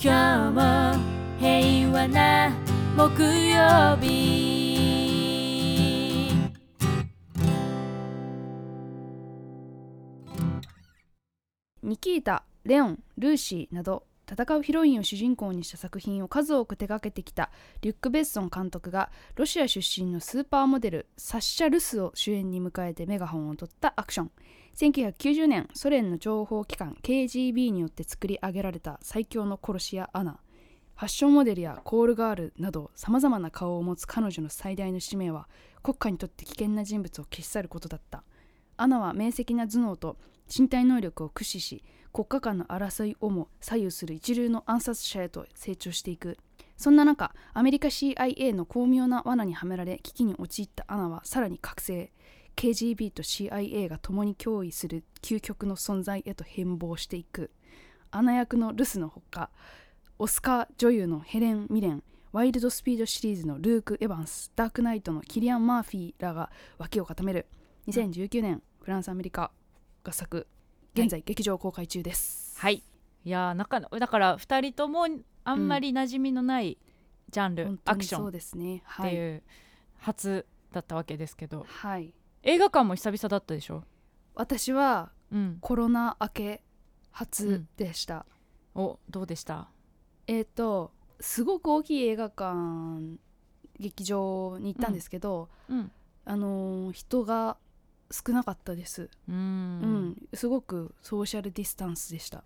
[0.03, 0.99] 今日も
[1.39, 2.51] 平和な
[2.97, 4.11] 木曜日。
[11.83, 17.51] ニキータ、レオン、ルーシーなど戦うヒロインを主人公にした作品を数多く手掛けてきた
[17.83, 24.31] リュック・ベッソン監督がロシア出身のスーパーモデルサッシャ・ルスを主演に迎えてメガホンを取ったアクション。
[24.77, 30.41] 1990年ソ連の情報機関 KGB によって作り上げられた最強の殺し屋アナ。
[30.97, 35.49] ファッションモデルやコールガールなどさまざまな顔を持つ彼女の最大の使命は
[35.83, 38.23] 国家にとって危険な人物を消し去ることだった。
[38.77, 40.17] アナは明晰な頭脳と
[40.55, 46.39] 身体能力を駆使し国家間の争いをも左右する一流の暗殺者へと成長していく。
[46.77, 52.11] そんな中アメリカ CIA の巧妙な罠にはめられ危機に陥ったアナはさらに覚醒。
[52.57, 57.51] KGB と CIA が共に脅威する究極の存在へと変貌していく。
[58.11, 59.51] アナ役のルスのほか
[60.19, 67.47] オスカー女優のヘレン・ミレンワイルドスピードシリーズのルーク・エヴァンスダークナイトのキリアン・マーフィーらが脇を固める
[67.89, 69.51] 2019年フランス・アメリカ
[70.05, 70.47] 合作
[70.95, 72.83] 現在劇場公開中です、はい。
[73.25, 75.07] いやーなかだから2人とも
[75.45, 76.79] あんまり馴染みのない
[77.31, 78.79] ジャンル、うアクションっですね。
[78.79, 79.43] てはい、いう
[79.99, 83.85] 初だったわけですけど、はい、映画館も久々だったでしょ？
[84.35, 85.59] 私はうん。
[85.61, 86.63] コロナ明け
[87.11, 88.27] 初でした、
[88.75, 89.69] おどうでした？
[90.27, 93.19] えっ、とすごく大きい映画館
[93.79, 95.91] 劇場に行ったんですけど、うん。
[96.25, 97.57] あのー人が
[98.13, 100.09] 少なかったです、ううん。
[100.11, 102.43] んすごくソーシャルディスタンスでした。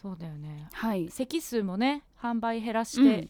[0.00, 0.68] そうだよね。
[0.72, 1.10] はい。
[1.10, 3.28] 席数もね販売減らして、うん。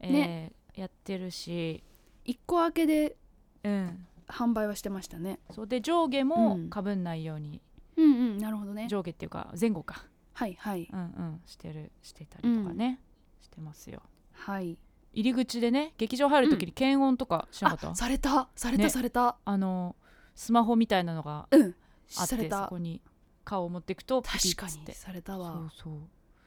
[0.00, 1.82] えーねやってるし、
[2.26, 3.16] 1個開けで
[3.64, 5.40] うん、販売はしてましたね。
[5.50, 5.66] そう。
[5.66, 6.28] で上下うん。
[6.28, 7.60] もかぶんないように、
[7.96, 8.38] うんうん。
[8.38, 8.86] なるほどね。
[8.88, 10.88] 上下っていうか前後か、はいはい。
[10.92, 13.00] うんうん、してるしてたりとかね、
[13.40, 14.02] してますよ。
[14.32, 14.78] はい。
[15.12, 18.48] 入り口でね劇場入る時に検温とかしなかった、あされた。
[18.54, 18.90] されたね。
[18.90, 19.96] された、あの
[20.34, 21.74] スマホみたいなのがうん。
[22.16, 23.00] あってそこに
[23.44, 25.70] 顔を持っていくと確かにされたわ。
[25.74, 25.98] そうそ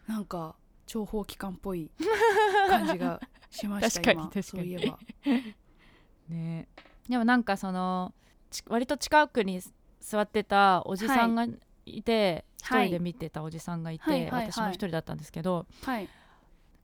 [0.08, 0.12] う。
[0.12, 1.89] なんか情報機関っぽい
[2.67, 4.43] 感じがしました確かに今確かに。
[4.43, 5.00] そういえば。
[6.30, 6.67] ね
[7.09, 8.13] でもなんかその
[8.49, 9.61] ち割と近くに
[9.99, 11.43] 座ってたおじさんが
[11.85, 12.01] い。
[12.01, 12.87] て一、はい。
[12.87, 16.07] 人で見てたおじさんがいて、はい私も一人だったんですけどはい。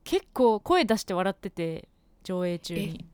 [0.04, 1.88] 結構声出して笑ってて
[2.22, 3.06] 上映中に。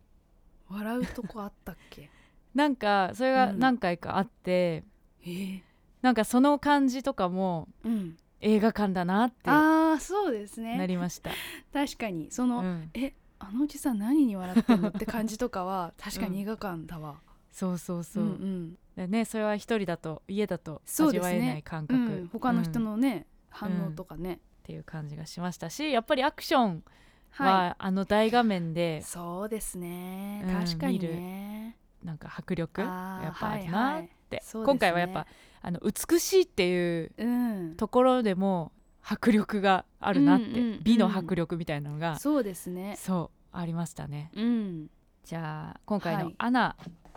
[0.69, 2.11] 笑うとこあったっけ？
[2.55, 4.83] なんかそれが何回かあって、
[5.23, 5.27] え。
[5.27, 5.61] ー
[6.03, 8.17] なんかその感じとかもうん。
[8.41, 11.31] 映画館だなってああそうですなねりました、
[11.73, 12.31] 確かに。
[12.31, 13.15] その、うん、え
[13.49, 17.21] あのおじさん何に笑ってんのって感じとかは 確かに映画館だわ、
[17.53, 18.27] そうそうそう、ん
[18.73, 18.79] ん。
[18.97, 22.29] でねそれは一人だと家だと味わえない感う覚、ん。
[22.33, 22.87] 他の人うん。
[22.87, 26.85] っのね、反応とかね、ていう感じがしましたしやっぱりアクション
[27.31, 30.43] は、はあの大画面でいそうですね。
[30.45, 35.27] うん確かにね、なんか迫力やっぱあるはいなっはいて、そうですね今回はやっぱ
[35.63, 37.75] あの美しいっていううん。
[37.77, 38.73] ところでも
[39.09, 40.81] 迫力があるなって、うんうんうん。
[40.83, 42.97] 美の迫力みたいなのが、そうですね。
[42.99, 44.31] そうありましたね。
[44.35, 44.91] うん。
[45.25, 46.25] じゃあ今回はい。
[46.25, 46.77] のアナ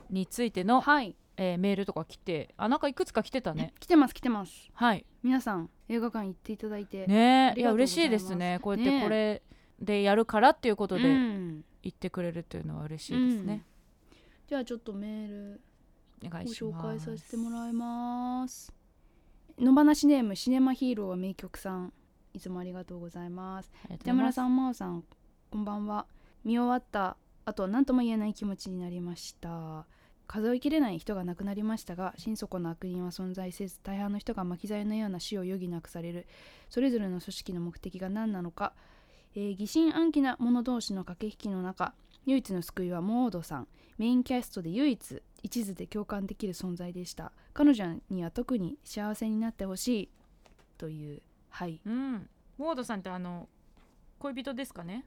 [0.09, 1.15] についての、はい。
[1.37, 3.73] えーメールとか来てあなんかいくつか来てたね。
[3.79, 4.69] 来てます来てます。
[4.73, 5.05] はい。
[5.23, 7.07] 皆さん映画館行っていただいて。
[7.07, 8.59] ねいや嬉しいですね。
[8.61, 9.41] こうやってねこれ
[9.79, 11.63] でやるからっていうことうでん。
[11.81, 13.63] 言ってくれるっていうのは嬉しいですね、
[14.49, 15.61] じゃあちょっとメール
[16.21, 18.73] ごお願いします紹介させてもらいます。
[19.57, 21.93] 野放しネームシネマヒーローは名曲さん。
[22.33, 23.71] いつもありがとうございます。
[23.85, 24.33] ありがとうございます。
[24.33, 25.03] 北村さん真央さん
[25.49, 26.05] こんばんは
[26.43, 29.85] 見終わったあと何とも言えない気持ちになりました。
[30.27, 36.27] 数えきれない人が亡くなりましたが心底の悪人は存在せず大半の人が巻き添えのような死を余儀なくされる。
[36.69, 38.73] それぞれの組織の目的が何なのか、
[39.35, 41.93] えー疑心暗鬼な者同士の駆け引きの中
[42.25, 43.67] 唯一の救いはモードさん。
[43.97, 47.31] メインキャストで唯一一途で共感できる存在でした。
[47.53, 50.09] 彼女には特に幸せになってほしい。
[50.77, 51.21] という。
[51.49, 51.81] はい。
[51.85, 52.29] うん。
[52.57, 53.49] モードさんってあの
[54.19, 55.05] 恋人ですかね？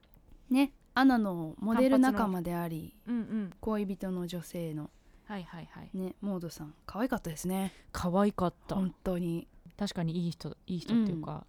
[0.50, 3.50] ねアナのモデル仲間でありうんうん。
[3.60, 4.90] 恋人の女性の
[5.26, 5.90] はいはいはい。
[5.94, 6.74] ねモードさん。
[6.86, 7.72] 可愛かったですね。
[7.92, 8.74] 可愛かった。
[8.74, 9.48] 本当に。
[9.78, 11.46] 確かにいい人いい人っていうか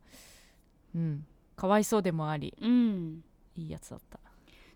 [0.95, 1.25] うん、
[1.55, 3.23] かわいそうでもありうん。
[3.55, 4.19] いいやつだった。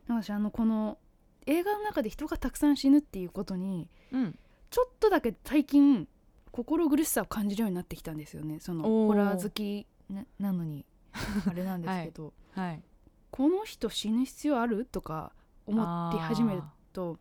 [0.08, 0.97] なんか私あのこの
[1.45, 4.38] 映画の中で人がたくさん死ぬっていうことにうん。
[4.69, 6.08] ちょっとだけ最近
[6.51, 8.60] 心苦しさを感じるようになってきたんですよね。
[8.60, 10.86] そのホラー好きななのに。
[11.49, 12.84] あれなんですけど、はい
[13.31, 14.85] この人死ぬ必要ある？
[14.85, 15.33] とか
[15.65, 16.63] 思って始める
[16.93, 17.17] と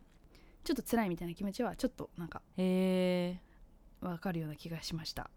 [0.63, 3.39] ちょっと辛いみたいな気持ちはちょっとなんかへ
[4.01, 5.29] えわかるような気がしました。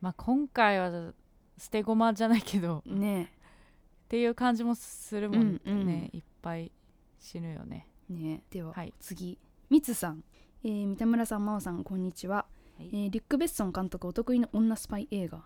[0.00, 1.12] まあ今回は
[1.58, 3.24] 捨て駒じゃないけどね。
[3.24, 6.10] っていう感じもするもんね、うんうん。
[6.12, 6.70] いっぱい
[7.18, 7.88] 死ぬよね。
[8.08, 8.42] ね。
[8.50, 8.94] では、はい。
[9.00, 9.38] 次。
[9.68, 10.22] みつさん、
[10.62, 12.46] えー三田村さん真央さんこんにちは、
[12.78, 12.88] はい。
[12.92, 15.42] えーリュック・ベッソン監督お得意の女スパイ映画、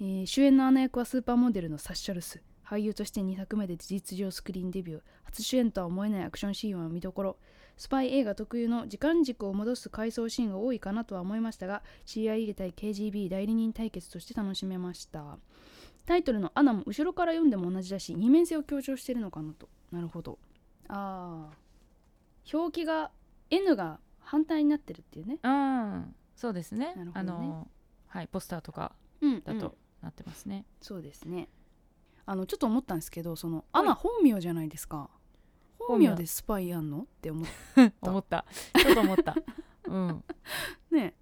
[0.00, 5.02] えー主演のアナ役はスーパーモデルのサッシャルス俳優として2作目で事実上スクリーンデビュー。
[5.24, 7.36] 初主演とは思えないアクションシーンは見どころ。
[7.76, 15.38] スパイ映画特有の時間軸を戻す回想シーンが多いかなとは思いましたが CIA 対 KGB 代理人対決として楽しめました。
[16.06, 19.68] タイトルの「アナ」も後ろから読んでも同じだし二面性を強調してるのかなと。
[19.90, 20.38] なるほど。
[20.88, 21.56] ああ
[22.52, 23.10] 表記が
[23.50, 25.38] N が反対になってるっていうね。
[25.42, 26.94] うんそうですね。
[26.94, 27.16] なるほどね。
[27.18, 27.70] あの
[28.06, 29.42] はいポスターとかうん。
[29.42, 31.48] だとなってますね、そうですね
[32.26, 33.64] あのちょっと思ったんですけどそのはい。
[33.72, 35.10] アナ本名じゃないですか。
[35.78, 37.48] 本本名名でスパイやんのって思っ
[38.00, 38.46] 思った。
[38.74, 39.36] ちょっと思った。
[39.84, 40.24] うん。
[40.90, 41.14] ね。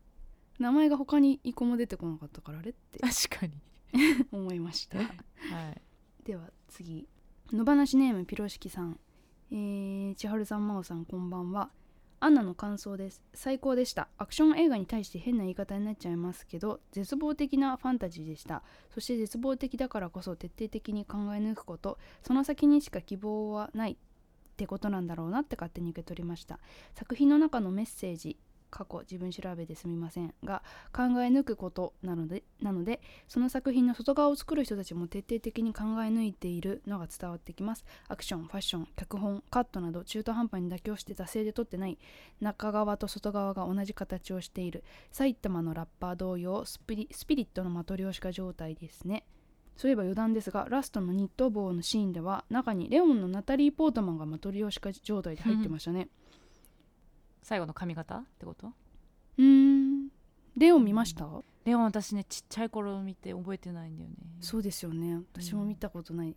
[0.58, 3.00] 名前が他に一個も出てこなかったからあれって。
[3.00, 3.52] 確かに。
[4.30, 4.98] 思いました。
[4.98, 5.82] はい。
[6.24, 7.08] では次。
[7.50, 8.98] 野放しネームピロシキさん。
[9.50, 11.70] えー、千春さん真央さんこんばんは
[12.24, 13.20] アンナの感想です。
[13.34, 14.06] 最高でした。
[14.16, 18.62] アクション映画に対して変な言い方になっちゃいますけど絶望的なファンタジーでした。
[18.94, 21.98] そして絶望的だからこそ徹底的に考え抜くこと。
[22.22, 23.96] その先にしか希望はないっ
[24.56, 26.60] てことなんだろうなって勝手に受け取りました。
[26.94, 28.36] 作品の中のメッセージ
[28.72, 37.84] 過去自分調べですみませんが考え抜くことなのでなのでその作品の外側を作る人たちも徹底的に考え抜いているのが伝わってきます。
[38.08, 41.98] アクションファッション脚本カットなど中途半端に妥協して惰性で撮ってない。
[42.40, 44.84] 中側と外側が同じ形をしている。
[45.10, 49.24] 埼玉のラッパー同様スピリットのマトリョーシカ状態ですね。
[49.76, 56.08] そういえば余談ですがラストのニット帽のシーンでは中にレオンのナタリー・ポートマンがマトリョーシカ状態で入ってましたね。
[57.42, 58.16] 最後の髪型？
[58.16, 58.68] ってこと？
[59.38, 60.08] うーん。
[60.56, 61.26] レオン見ました、
[61.64, 64.16] でも私ねちっちゃい頃見て覚えてないんだよね。
[64.40, 65.22] そうですよね。
[65.32, 66.36] 私も見たことない、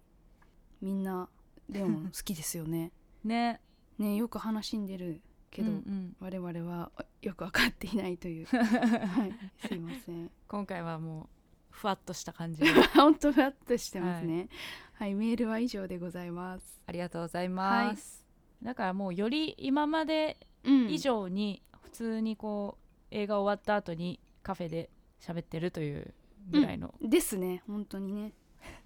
[0.81, 1.27] みんな
[1.69, 2.91] レオン好きですよね。
[3.23, 3.59] ね。
[3.97, 6.15] ねよく話しんでるけど、うんうん。
[6.19, 6.91] 我々は
[7.21, 8.45] よく分かっていないという。
[8.47, 9.67] はい。
[9.67, 10.31] すいません。
[10.47, 11.27] 今回はもう
[11.71, 12.71] ふわっとした感じで。
[12.95, 14.47] 本当ふわっとしてますね。
[14.93, 16.81] はい、メールは以上でございます。
[16.87, 18.23] ありがとうございます、
[18.63, 20.47] だからもうより今までうん
[20.89, 24.89] 以上に普通にこう映画終わった後にカフェで
[25.21, 26.13] 喋ってるという
[26.51, 28.34] ぐらいの、ですね本当にね。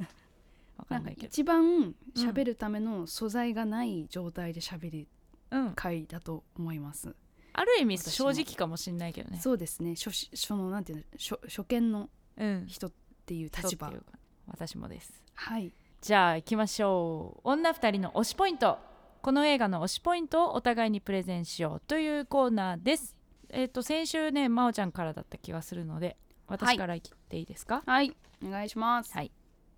[0.77, 1.27] わかなんないけど。
[1.27, 5.07] 一番喋るための素材がない状態で喋る
[5.51, 5.73] うん。
[5.75, 7.15] 回だと思います、
[7.53, 9.39] ある意味正直かもしんないけどね。
[9.39, 9.95] そうですね。
[9.95, 12.65] 初しそのなんていうの初初見のうん。
[12.67, 12.91] 人っ
[13.25, 13.87] ていう立場。
[13.89, 15.23] そうっていうか私もです。
[15.33, 15.71] はい。
[16.01, 17.41] じゃあ行きましょう。
[17.43, 18.77] 女二人の推しポイント
[19.21, 23.17] この映画の推しポイントをお互いにプレゼンしようというコーナーです。
[23.49, 26.15] えっ、と先週ね真央ちゃんからだった気がするので
[26.47, 28.15] 私から言っていいですか、はい。
[28.41, 29.11] お願いします。
[29.13, 29.31] はい。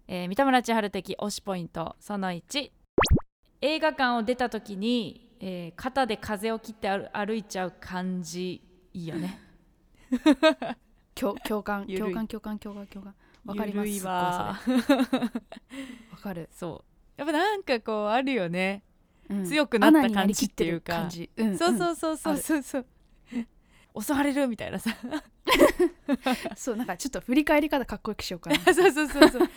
[0.08, 2.72] えー三田村千春的推しポイントその1
[3.62, 8.62] 映画館を出た時に、えー肩で風を切って歩歩いちゃう感じ
[8.94, 9.40] いいよね。
[11.16, 11.88] 共共感。
[11.88, 13.16] 共感共感共感共感。
[13.46, 14.06] わかります。
[14.06, 14.60] わ
[16.22, 16.92] かる、 そう。
[17.18, 18.91] やっぱなんかこうあるよね、うん
[19.46, 21.08] 強くなった感じっていうか。
[21.38, 22.18] うんそううんそうそう。
[22.18, 22.86] そうそうそう。
[24.00, 24.92] 襲われるみたいなさ。
[26.56, 28.58] そうなんかちょっと振り返り方かっこよくしようかな。
[28.74, 29.50] そうそうそうそう。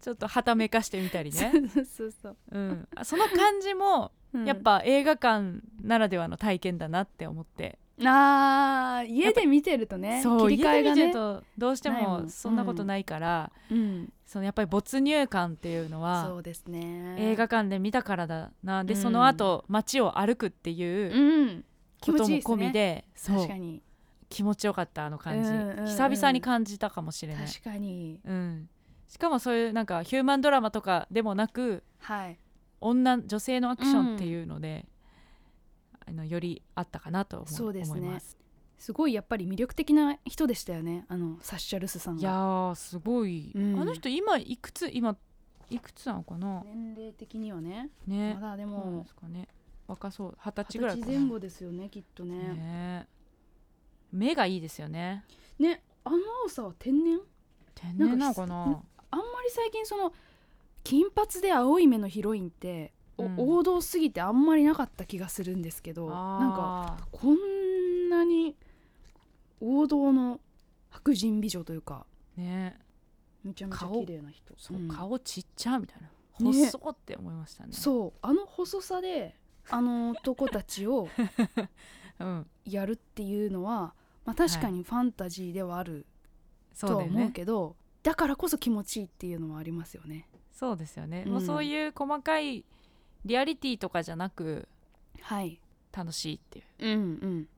[0.00, 4.44] ちょっとはためかしてみたりね、そうそうそう、うん、あその感じもうん。
[4.46, 17.16] やっぱ映画館ならではの体験だなって思って、あー家で見てるとねそう切り替えがねとどうしてもそんなことないから、うん、そのやっぱり没入感っていうのそはうですね。
[17.18, 18.82] 映画館で見たからだな。
[18.82, 19.00] で、うん。
[19.00, 21.64] その後街を歩くっていううん。
[22.00, 23.36] 気ことも込みでそう。
[23.36, 23.82] 確かに。
[24.30, 25.86] 気持ちよかったあの感じ、うんうんうん。
[25.86, 28.20] 久々に感じたかもしれない、確かに。
[28.24, 28.70] うん、
[29.06, 32.38] しかもそういうなんかヒューマンドラマとかでもなくはい。
[32.80, 34.86] 女女性のアクションっていうので、
[36.12, 38.00] あのよりあったかなと思そうですね。
[38.00, 38.36] 思います。
[38.78, 41.06] すごいやっぱり魅力的な人でしたよね。
[41.08, 42.20] あのサッシャ・ルスさんが。
[42.20, 43.80] いやーすごい、うん。
[43.80, 45.16] あの人今いくつ今
[45.70, 46.62] いくつなのかな？
[46.64, 47.90] 年齢的にはね。
[48.06, 48.34] ね。
[48.34, 49.48] まだでもですかね。
[49.86, 50.36] 若そう。
[50.38, 51.18] 二十歳ぐ二らいかな。
[51.18, 52.36] 前後ですよねきっとね。
[52.36, 53.08] ね。
[54.12, 55.24] 目がいいですよね。
[55.58, 57.20] ねあの青さは天然？
[57.74, 58.62] 天然なのかな？
[59.10, 60.12] あんまり最近その
[60.84, 62.92] 金髪で青い目のヒロインって、
[63.36, 66.14] 王道すぎてあんまりなかった気がするんですけどなん
[66.52, 68.56] かあこんなに
[69.60, 70.40] 王道の
[70.90, 72.78] 白人美女というかーね。
[73.44, 74.04] めちゃめちゃ顔。
[74.04, 74.54] 綺麗な人。
[74.56, 74.88] そう、ん。
[74.88, 76.50] 顔ちっちゃみたいな。
[76.50, 76.64] ね。
[76.66, 77.70] 細って思いましたね。
[77.72, 78.12] そう。
[78.22, 79.36] あの細さで
[79.70, 81.08] あの男たちを
[82.18, 82.46] うん。
[82.64, 86.06] やるっていうのは、まあ、確かにファンタジーではある
[86.78, 90.28] とは思うけどだからこそ気持ちいいっていうのはありますよね。
[90.52, 91.32] そうですよね、うん。
[91.32, 92.64] もうそういう細かい
[93.24, 94.68] リアリティとかじゃなく
[95.20, 95.60] はい、
[95.96, 96.64] 楽しいっていう。
[96.80, 97.48] うんうん、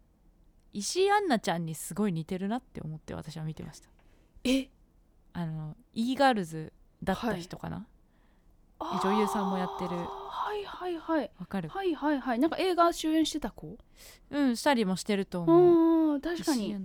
[0.72, 3.88] 石井杏奈ちゃんにすごい似てるなって思って私は見てました。
[4.44, 4.68] え？
[5.32, 6.72] あの e ガールズ
[7.02, 7.86] だった人かな？
[9.02, 9.96] 女優さんもやってる。
[9.96, 11.30] はいはいはい。
[11.38, 11.68] わかる？
[11.70, 12.38] はいはいはい。
[12.38, 13.78] なんか映画主演してた子？
[14.30, 16.14] うんしたりもしてると思う。
[16.14, 16.76] うん確かに。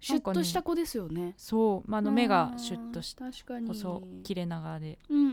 [0.00, 1.34] シュッとした子ですよね。
[1.36, 3.30] そう、まあ、あの目がシュッとしうん。
[3.30, 3.68] 確かに。
[3.68, 4.98] 細切れ長で。
[5.10, 5.30] うんうんう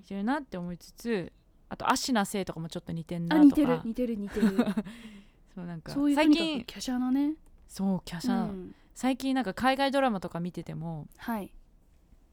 [0.00, 0.02] ん。
[0.04, 1.32] してるなって思いつつ
[1.68, 3.48] あと芦名聖とかもちょっと似てんなあとか。
[3.48, 3.80] 似てる。
[3.84, 4.56] 似てる似てる。
[5.54, 7.34] そうなんか最近華奢なね、
[7.68, 8.28] そう華奢。
[8.28, 11.52] な、うん、最近なんか海外ドラマとか見ててもはい。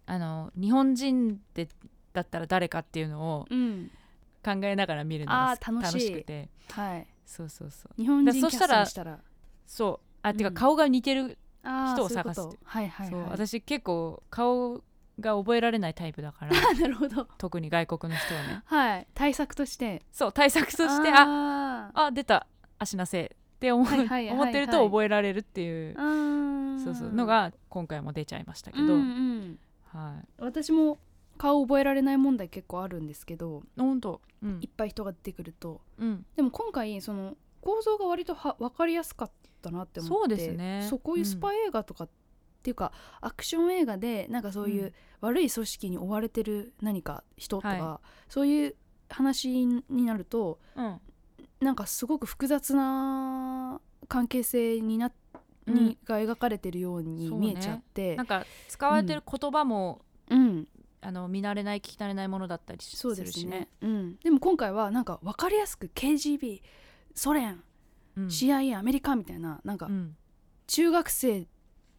[0.08, 1.70] あの日本人で
[2.14, 3.92] だったら誰かっていうのをうん。
[4.44, 6.12] 考えながら見るのがあー楽しい。
[6.14, 6.50] くて。
[6.72, 7.08] はい。
[7.26, 8.02] そうそうそう。
[8.02, 9.20] 日本人キャスだそしたら。
[9.68, 10.08] そう。
[10.24, 10.56] あてかうん。
[10.56, 13.30] 顔が似てる、人を探すってはいはいはい。
[13.30, 14.84] 私結構顔
[15.22, 16.52] が覚えられないタイプだから。
[16.56, 17.28] あ なるほど。
[17.38, 18.62] 特に外国の人はね。
[18.68, 19.08] はい。
[19.14, 20.04] 対策として。
[20.12, 22.48] そう対策としてあああ出た。
[22.80, 27.14] 芦名聖って思,、はい思ってると覚えられるっていう、ーそうそう。
[27.14, 29.60] のが今回も出ちゃいましたけど、うんうん。
[29.86, 30.28] はい。
[30.40, 30.98] 私も
[31.38, 33.64] 顔覚えられない問題結構あるんですけど。
[33.78, 34.22] 本当。
[34.42, 34.60] うん。
[34.62, 35.82] いっぱい人が出てくると。
[36.00, 36.26] うん。
[36.36, 39.32] でも今回その構造が割とは分かりやすかっ
[39.62, 40.16] たなって思って。
[40.18, 40.88] そうですね。
[40.90, 42.10] そうこういうスパイ映画とか、っ
[42.62, 44.94] ていうかアクション映画でなんかそういううん。
[45.22, 48.76] 悪い組織に追われてる何か人とか、はそういう
[49.08, 51.00] 話になるとうん。
[51.60, 55.12] なんかすごく複雑な関係性にな
[55.68, 55.76] うん。
[55.76, 58.16] にが描かれてるように見えちゃって。
[58.16, 60.68] なんか使われてる言葉も、うん。
[61.02, 63.26] あの見慣れない聞き慣れないものだったりすそうですね。
[63.26, 63.68] るしね。
[63.82, 66.62] うん、でも今回はなんか分かりやすく KGB
[67.16, 67.64] ソ連
[68.18, 68.28] うん。
[68.28, 70.16] CIA アメリカみたいななんかうん。
[70.68, 71.48] 中学生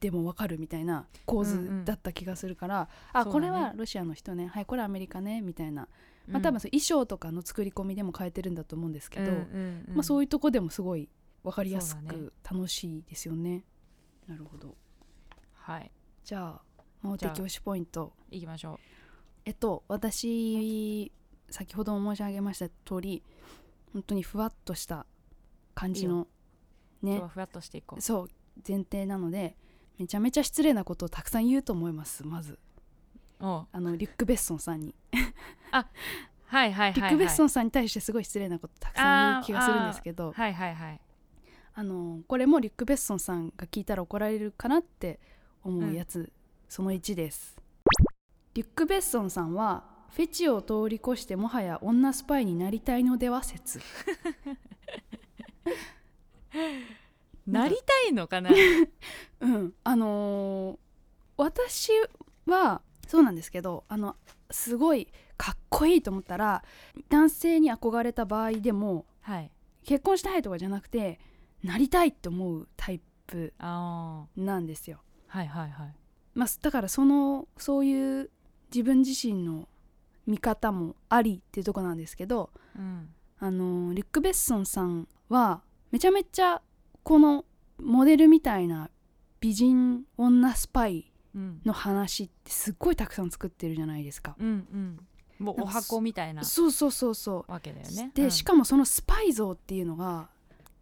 [0.02, 1.84] でも分かるみたいな構うんう図ん。
[1.84, 3.32] だった気がするから、あそうだね。
[3.32, 4.48] これはロシアの人ね。
[4.48, 5.88] はいこれアメリカねみたいな、
[6.26, 11.08] まあ、うん多分そう衣装とかの作り込みでも変えてるんだと思うんですけど、うんうんうんまあ、そういうとこでもすごい
[11.44, 13.64] 分かりやすく楽しいですよね。
[14.26, 14.76] なるほど。
[15.54, 15.90] はい。
[16.24, 16.62] じゃあ
[17.00, 18.12] 魔王じゃあ的推しポイント。
[18.30, 18.80] 行きましょ
[19.44, 21.12] えっと私
[21.50, 23.22] 先ほども申し上げました通り
[23.92, 25.06] 本当にふわっとした
[25.74, 26.26] 感じの
[27.02, 27.20] ね。
[27.20, 28.00] はふわっとしていこう。
[28.00, 28.28] そう
[28.66, 29.56] 前提なので
[29.98, 32.58] めちゃめちゃ失礼なことをたくさん言うと思いますまず。
[33.40, 34.94] あのリュック・ベッソンさんに。
[35.70, 35.86] は
[36.46, 40.32] はいはいはい、はい、リック・ベッソンさんに対してすごい失礼なことたくさん言う気がするんですけど。
[40.32, 41.00] はいはいはい。
[41.74, 45.18] あのこれもリック・ベッソンさんが聞いたら怒られるかなって
[45.64, 46.30] 思うやつ、
[46.68, 47.56] その1です。
[48.54, 53.80] リュック・ベッソンさんはフェチを通り越してもはや女スパイになりたいのでは説
[57.46, 58.50] なりたいのかな？
[59.40, 59.74] うん。
[59.84, 60.78] あのー
[61.36, 61.90] 私
[62.46, 64.16] はそうなんですけどあの
[64.50, 66.62] すごいかっこいいと思ったら
[67.08, 69.50] 男性に憧れた場合でもはい。
[69.84, 71.18] 結婚したいとかじゃなくて
[71.64, 75.02] なりたいって思うタイプあなんですよ。
[75.28, 75.94] あはいはいはい。
[76.34, 78.30] まあ、だからそのそういう
[78.72, 79.68] 自分自身の
[80.26, 83.12] 見方もありっていうとこなんですけどうん。
[83.38, 86.62] あのリュック・ベッソンさんはめちゃめちゃ
[87.02, 87.44] この
[87.78, 88.90] モデルみたいな
[89.40, 91.60] 美人女スパイうん。
[91.64, 94.36] の話ってすっごいたくさん作ってるじゃないですか。
[94.38, 94.98] うんうん。
[95.38, 96.44] もうお箱みたいな。
[96.44, 97.94] そうそうそうそわけだよう。
[97.94, 98.10] ね。
[98.14, 100.28] で、しかもそのスパイ像っていうのが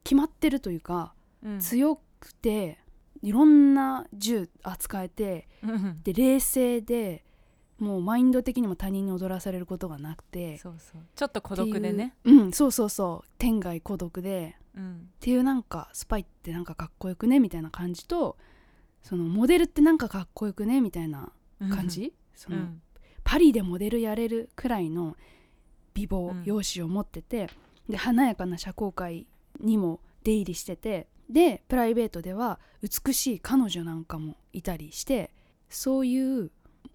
[0.03, 2.79] 決まってるというか、も強くて
[3.23, 6.01] いろんな銃扱えてうん。
[6.03, 7.25] で冷静で
[7.79, 10.59] もうマインド的にも他人に踊らされることがなくて。
[10.59, 11.03] そうそう。
[11.14, 12.16] ちょっと孤独でね。
[12.25, 13.29] うんそうそうそう。
[13.39, 18.37] 天涯孤独でうんっていうなんかスパイってなんかかっこよくねみたいな感じと
[19.03, 21.33] そのモデルってなんかかっこよくねみたいな
[21.71, 22.83] 感じ、そうのん
[23.25, 25.16] パリでモデルやれるくらいの
[25.95, 26.43] 美貌、うん。
[26.45, 27.49] 容姿を持ってて
[27.89, 29.27] で華やかな社交界
[29.61, 35.31] にも出入りしててでプライベートでは美しい彼女なんかもいたりして
[35.68, 36.51] そういう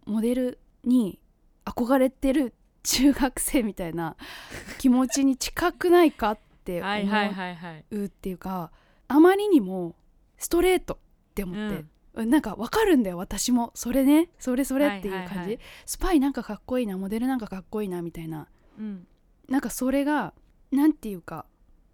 [0.05, 1.19] モデルに
[1.65, 2.53] 憧れてる
[2.83, 4.15] 中学生みたいな
[4.77, 6.89] 気持ちに近くないかって思
[7.91, 8.71] うっていうか
[9.07, 9.95] あまりにも
[10.37, 11.71] ストレートって思っ
[12.15, 13.71] て、なんかわかるんだよ私も。
[13.75, 14.29] それね。
[14.39, 15.47] それそれっていう感じ、はいはい。
[15.47, 18.47] はいスパイなんかかっこいいなモデルなんかかっこいいなみたいな。
[18.79, 19.07] うん。
[19.49, 20.33] なんかそれが
[20.71, 21.45] なんていうか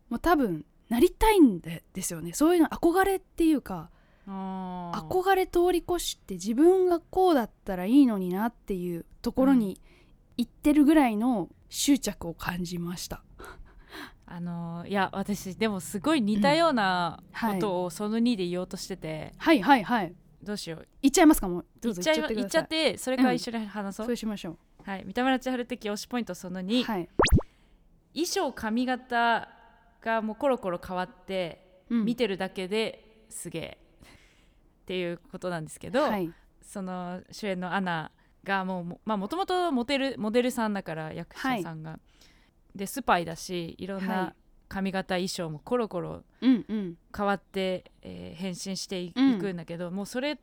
[0.10, 2.34] もう多分なりたいんでですよね。
[2.34, 3.90] そういうの憧れっていうか
[4.28, 9.82] 憧れ通り越して自分がこうだったらいいのになっていうところに
[10.38, 13.24] 行ってるぐらいの執着を感じました。
[14.34, 17.56] あのーいや私でもすごい似たようなはい。
[17.56, 20.14] ことをその2で言おうとしてて、はいはいはい。
[20.42, 20.88] どうしよう。
[21.02, 21.48] 言っちゃいますか？
[21.48, 21.66] もう。
[21.82, 27.10] どうぞ言っちゃい言っちゃってそれから一緒に話そう、そうしましょはい三田村千春的推しポイントそのう2、はい、
[28.14, 29.50] 衣装髪型
[30.02, 32.06] がもうコロコロ変わって、うん。
[32.06, 33.78] 見てるだけですげえ。
[34.04, 36.32] っていうことなんですけど、はい。
[36.62, 38.12] その主演のアナ
[38.44, 42.00] がもうもまあもともとモデルモデルさんだから役者さんが、
[42.76, 44.34] でスパイだしいろんはない。
[44.70, 46.96] 髪型衣装もコロコロうんうん。
[47.16, 49.40] 変わって、えー変身してい,、うん。
[49.40, 50.40] くんだけどもうそれ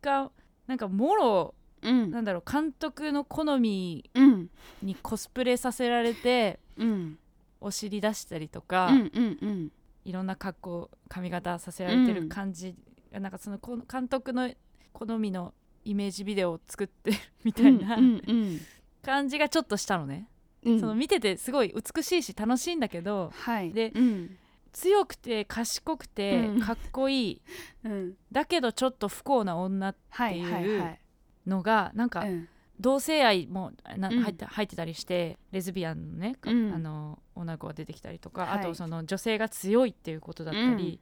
[0.00, 0.30] が
[0.68, 2.10] なんかもろうん。
[2.12, 4.48] なんだろう監督の好みうん。
[4.82, 7.18] にコスプレさせられてうん。
[7.60, 9.72] お尻出したりとか、うんうんうん。
[10.04, 12.74] いろんな格好髪型させられてる感じ、
[13.12, 14.50] なんかそのこ監督の
[14.92, 15.54] 好みの
[15.84, 18.60] イメージビデオを作ってるみたいなうんうん。
[19.02, 20.28] 感じがちょっとしたのね、
[20.64, 20.80] うん。
[20.80, 23.72] その見ててすごい美しいし楽しいんだけどはい。
[23.72, 24.36] でうん。
[24.72, 26.60] 強くて賢くてうん。
[26.60, 27.42] かっこいい、
[27.84, 28.14] うん。
[28.30, 31.00] だけどちょっと不幸な女はいはいはい。
[31.46, 32.48] のがなんかうん。
[32.80, 34.20] 同性愛もなうん。
[34.22, 38.58] 入って入ってたりしてレズビアンのね、あの女の子が出てきたりとか、はい。
[38.60, 41.00] あとその女性が強いっていうことだったり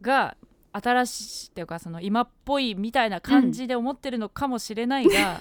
[0.00, 0.36] が
[0.72, 5.40] 新しいっていうかその今っぽいみたいな感じで思ってるのかもしれないが、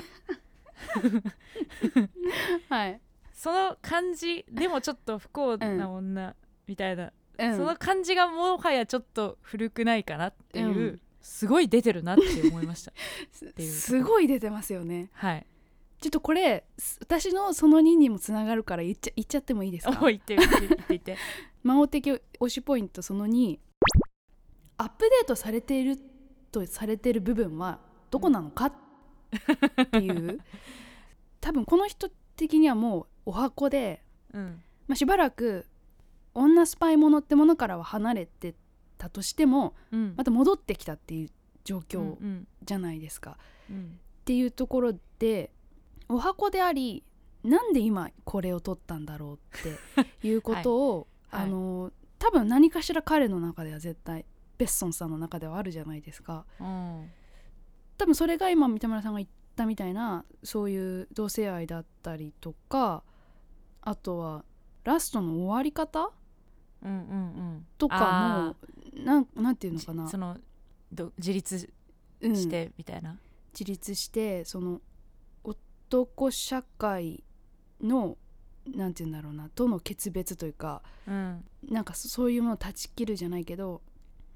[2.69, 3.01] はい
[3.43, 6.33] その感じでもちょっと不幸な女
[6.65, 7.57] みたいな、うん。
[7.57, 11.01] その感じがもはやちょっと古くないかなっていう、うん。
[11.21, 12.93] すごい出てるなって思いました。
[13.59, 15.09] すごい出てますよね。
[15.11, 15.45] はい。
[15.99, 19.91] ちょっとこれす私のその2にもつながるから言っちゃ言っちゃってもいいですか？
[20.07, 21.17] 言って言って言って言って。
[21.63, 23.59] 魔王的推しポイントその2
[24.77, 25.97] アップデートされている
[26.49, 28.73] とされている部分はどこなのかっ
[29.91, 30.39] ていう。
[31.41, 34.03] 多分この人的にはもうお箱で、
[34.33, 34.61] うん。
[34.87, 35.65] まあ、しばらく
[36.33, 38.55] 女スパイものってものからは離れて
[38.97, 40.13] たとしてもうん。
[40.15, 41.29] また戻ってきたっていう
[41.63, 42.47] 状況うん。
[42.63, 43.37] じゃないですか。
[43.69, 43.99] うん。
[44.21, 45.51] っていうところで
[46.07, 47.03] お箱であり
[47.43, 49.61] なんで今これを取ったんだろうっ
[50.21, 51.41] ていうことを、 はい。
[51.41, 51.49] はい。
[51.49, 54.25] あの多分何かしら彼の中では絶対
[54.57, 56.45] ベッソンさんの中ではあるじゃないですか。
[56.59, 57.09] うん。
[57.97, 63.03] 多分それが今三田村さんが言ったみたいなそういう同性愛だったりとか
[63.85, 64.45] あとは
[64.83, 66.09] ラストの終わり方？
[66.81, 67.01] うんうんう
[67.57, 67.65] ん。
[67.77, 68.55] とか
[68.95, 70.05] もなんなんていうのかな？
[70.05, 70.37] じその
[70.91, 71.69] ど自立
[72.21, 72.35] うん。
[72.35, 73.19] してみたいな、
[73.53, 74.81] 自立してその
[75.43, 77.23] 男社会
[77.81, 78.17] の
[78.65, 81.45] なんて言うんだろうなとの決別というかうん。
[81.69, 83.81] なんかそそういうものを断ち切るじゃないけど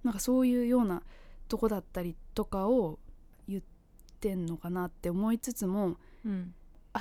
[0.03, 1.01] なんかそういうような
[1.47, 2.99] とこだったりとかを
[3.47, 3.63] 言っ
[4.19, 5.95] てんのかなって思いつつも
[6.25, 6.53] うん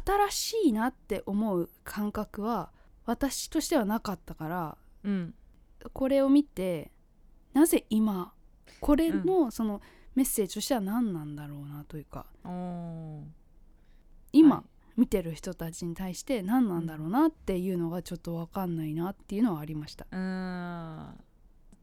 [0.05, 2.71] 新しいなって思う感覚は
[3.05, 5.35] 私としてはなかったからうん。
[5.93, 6.91] これを見て
[7.53, 8.33] なぜ今
[8.81, 9.81] これのその
[10.15, 13.23] メッセージとしては何なんだろうなというかおー。
[14.33, 14.77] 今はい。
[14.97, 20.07] 見てる人たちに対して何なんだろうなっていうのがちょっと分かんないなっていうのはありました。
[20.11, 21.25] うーん。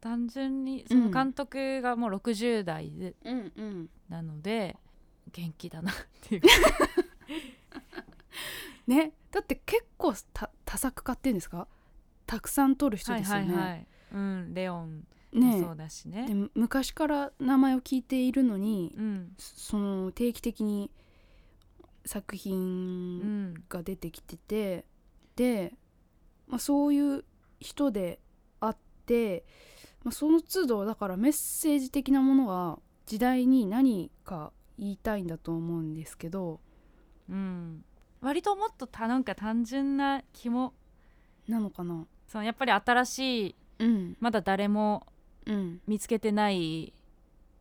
[0.00, 4.76] 単純にその監督がもう60代で、うんうん、なので
[5.32, 6.42] 元気だなっていう
[8.86, 11.66] ねだって結構た多作家っていうんですか？
[12.26, 13.46] たくさん撮る人ですよね。
[13.46, 13.86] はいはいはい。
[14.12, 15.60] うんレオンもね。
[15.60, 16.26] そうだしね。
[16.26, 19.34] で昔から名前を聞いているのにうん。
[19.38, 20.90] その定期的に
[22.06, 24.84] 作う品んが出てきてて、
[25.36, 25.74] で、
[26.46, 27.24] まあ、そういう
[27.60, 28.20] 人で
[28.60, 29.44] あって、
[30.02, 36.60] まあ、その都度だからメッセージ的なものが時代に何か言いたいんだと思うんですけど
[37.28, 37.84] うん。
[38.20, 40.72] 割ともっとたなんか単純な気も。
[41.48, 42.06] なのかな。
[42.26, 44.16] そのやっぱり新しいうん。
[44.20, 45.06] まだ誰も
[45.46, 45.80] うん。
[45.86, 46.92] 見つけてない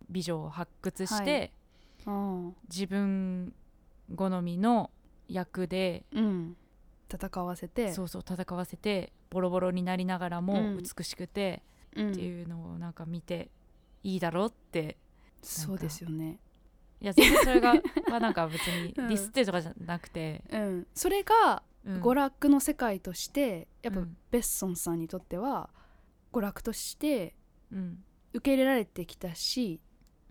[0.09, 1.51] 美女を発掘して、
[2.05, 2.51] ああ。
[2.69, 3.53] 自分
[4.15, 4.89] 好みの
[5.27, 6.55] 役でうん。
[7.11, 7.91] 戦わせて。
[7.93, 10.77] そうそう戦わせてボロボロになりながらもうん。
[10.77, 11.61] 美しくて
[11.95, 12.11] うん。
[12.11, 13.49] っていうのをなんか見て
[14.03, 14.97] いいだろうって。
[15.41, 16.39] そうですよね
[17.03, 17.75] いや全然それが
[18.09, 19.07] はなんか別にうん。
[19.09, 20.87] ディスってとかじゃなくて、うん。
[20.95, 22.01] それがうん。
[22.01, 24.17] 娯楽の世界としてやっぱうん。
[24.31, 25.69] ベッソンさんにとっては
[26.31, 27.35] 娯楽として
[27.71, 28.03] うん。
[28.33, 29.81] 受け入れられてきたし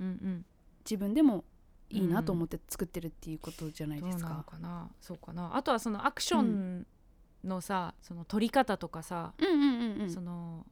[0.00, 0.46] うんうん。
[0.84, 1.44] 自分でも
[1.90, 4.44] いいなと思って作ってるっていうことじゃないですか。
[4.48, 4.90] かな。
[5.00, 5.54] そうかな。
[5.54, 6.86] あとはそのアクション
[7.44, 10.10] のさ、その撮り方とかさ、うんうんうんうん。
[10.10, 10.66] その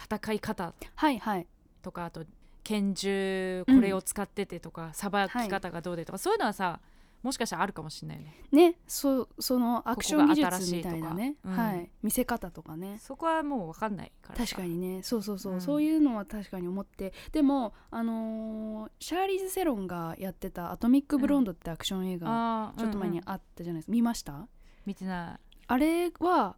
[0.00, 1.46] 戦い方はいはい。
[1.82, 2.24] とかあと
[2.62, 6.80] 拳銃これを使っててとかさば、き方がどうでとか、そういうのはさ
[7.22, 8.34] もしかしたらあるかもしれないよね。
[8.50, 11.52] ねそそのアクション技術みたいなね、うん。
[11.54, 12.98] はい、見せ方とかね。
[12.98, 14.56] そこはもう分かんないからさ。
[14.56, 15.02] 確かにね。
[15.02, 15.60] そうそうそう、うん。
[15.60, 17.12] そういうのは確かに思って。
[17.32, 24.48] でもあのーシャーリーズ・セロンがやってた「アトミック・ブロンド」ってアクション映画、あーちょっと前にうんうんあったじゃないですか、見ました？
[24.86, 26.56] 見てなあれは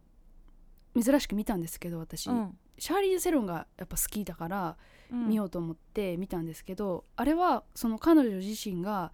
[0.95, 2.57] 珍しく見たんですけど私、い、うん。
[2.77, 4.75] シャーリーズ・セロンがやっぱ好きだからうん
[5.13, 9.11] 見ようと思って見たんですけど、あれはその彼女自身が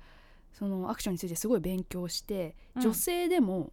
[0.54, 2.82] そのアクションについてすごい勉強して、うん。
[2.82, 3.72] 女性でも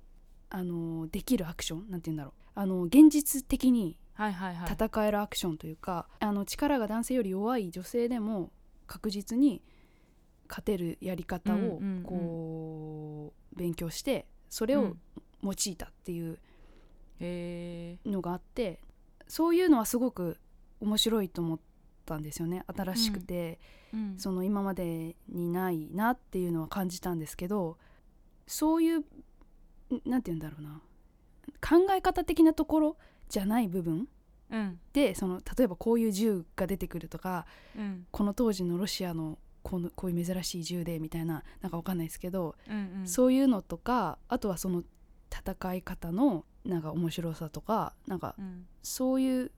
[0.50, 2.32] あのできるアクションなんて言うんだろう。
[2.54, 8.50] あの現実的に戦えるアクションというか、あの力が男性より弱い女性でも
[8.86, 9.62] 確実に
[10.48, 15.00] 勝てるやり方をうんうんうんこう勉強してそれをうん。
[15.42, 16.38] 用いたっていう
[17.20, 18.80] へのがあって
[19.28, 20.38] そういうのはすごく
[20.80, 21.58] 面白いと思っ
[22.06, 23.58] たんですよね新しくて、え、
[23.92, 24.14] うん。
[24.18, 27.76] その今までにないなっていうのは感じたんですけど
[28.46, 29.04] そういうん
[30.04, 30.80] なんて言うんだろうな。
[31.60, 32.96] 考え方的なところ
[33.28, 34.08] じゃない部分
[34.50, 34.78] うん。
[34.92, 37.46] でその例えばこういう銃が出てくるとか
[37.76, 38.06] うん。
[38.10, 43.08] この当時のロシアのこのこういう珍しい銃でみたいななんかわかんないですけど、うんうん。
[43.08, 44.84] そういうのとかあとはその
[45.30, 48.66] 戦い方のなんか面白さとかなんかうん。
[48.82, 49.50] そういう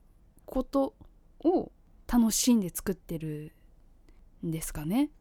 [0.45, 0.95] こと
[1.43, 1.71] を
[2.11, 3.53] 楽しんで作ってる
[4.45, 5.11] んですかね。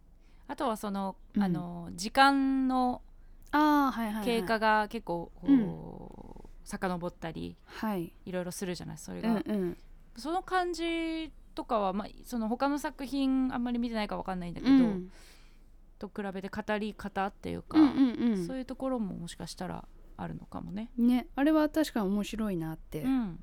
[0.47, 1.43] あとはその、うん。
[1.43, 3.03] あの時間の
[3.51, 8.13] ああはいはい、はい、経過が結構こう、遡ったりはい。
[8.25, 9.77] いろいろするじゃないそれうが、んうん。
[10.17, 15.11] その感じとかは、まあ、その他の作品あんまり見てないかわかんないんだけど、うん。
[15.99, 19.87] と比べて語り方っていうか、うんうんそういうところももしかしたら
[20.17, 20.91] あるのかもね。
[20.99, 23.37] うんねあれは確かに面白いなってうん、思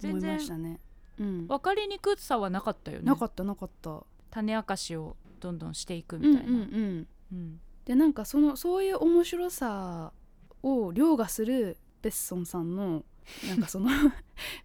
[0.00, 0.80] 全いま然したね。
[1.18, 3.04] うん、分かりにくさはなかったよね。
[3.04, 4.04] なかったなかった。
[4.30, 6.52] 種明かしをどんどんしていくうんうんみたいな。
[6.52, 10.12] うんうんでなんかそのそういう面白さ
[10.62, 13.04] を凌駕するベッソンさんの
[13.48, 14.10] なんかその フ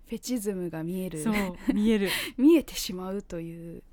[0.10, 1.22] ェチズムが見える。
[1.24, 1.34] そう
[1.74, 2.10] 見える。
[2.38, 3.84] 見えてしまうという。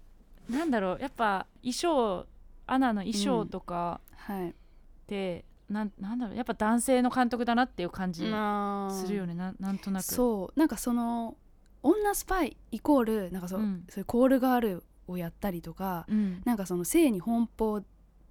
[0.48, 2.26] なんだろうやっぱ衣装
[2.66, 4.50] アナの衣装とかはい。
[4.50, 4.54] っ
[5.06, 9.34] て、なんなんだろうやっぱ男性の監督だなっていう感じなするよね。
[9.34, 10.02] ななんとなく。
[10.04, 10.58] そう。
[10.58, 11.36] なんかその
[11.90, 13.84] 女スパイイコールなんかそう,、うん。
[13.88, 16.42] そういうコールガールをやったりとかうん。
[16.44, 17.82] なんかその性に奔放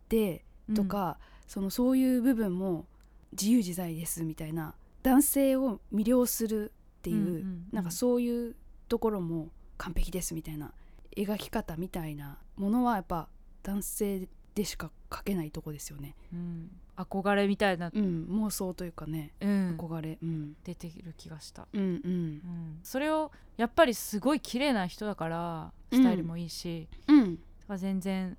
[0.10, 0.46] で
[0.76, 2.88] とか、そのそういう部分も
[3.32, 7.68] 自由自在ですみたいな男性を魅了するっていう、うんうんうん。
[7.72, 8.56] なんかそういう
[8.88, 10.74] ところも完璧ですみたいな
[11.16, 13.30] 描き方みたいなものはやっぱ
[13.64, 16.16] 男性でしか描けないとこですよね。
[16.34, 20.18] うん憧れみたいな、うん、妄想というかねうん、憧れ。
[20.22, 20.54] うん。
[20.64, 21.88] 出てる気がした、うんうん。
[21.88, 27.40] うん、それをやっぱりすごい綺麗な人だからスタイルもいいし、うん。
[27.78, 28.38] 全然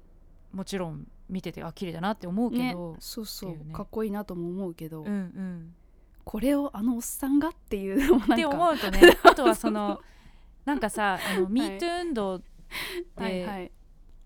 [0.52, 2.72] もちろん見ててあ綺麗だなって思うけね。
[2.72, 3.50] ど、そうそう。
[3.50, 5.74] ねかっこいいなとも思うけど、うんうん。
[6.24, 8.34] これをあのおっさんがっていうのもなんか。
[8.34, 10.00] って思うとね あとはその
[10.64, 12.44] なんかさあの MeToo 運動で
[13.16, 13.72] はいはい。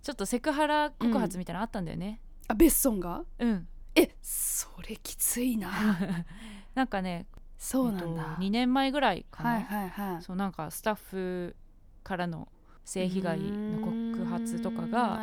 [0.02, 2.20] ちょっとセクハラ告発みたいなのあったんだよね。
[2.48, 3.22] あベッソンが？
[3.38, 5.70] うん、えそれきついな。
[6.74, 7.26] なんかね
[7.58, 10.22] そうなんだ、えっと、2年前ぐらいかな、はいはいはい。
[10.22, 11.56] そうなんかスタッフ
[12.02, 12.48] からの
[12.84, 15.20] 性被害の告発とかが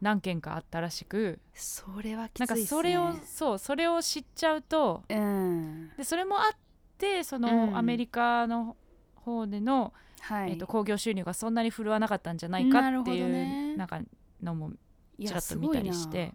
[0.00, 1.40] 何件かあったらしく。
[1.54, 2.78] それはきなんかついっすね。
[2.78, 5.90] それをそうそれを知っちゃうとうん。
[5.96, 6.56] でそれもあっ
[6.98, 7.76] てその、うん。
[7.76, 8.76] アメリカの
[9.14, 13.76] 方での、はい、えっと興行収入がそんなに振るわなかったんじゃないかっていうね。
[13.76, 14.00] なんか
[14.42, 14.72] のも
[15.18, 16.34] ちらっと見たりして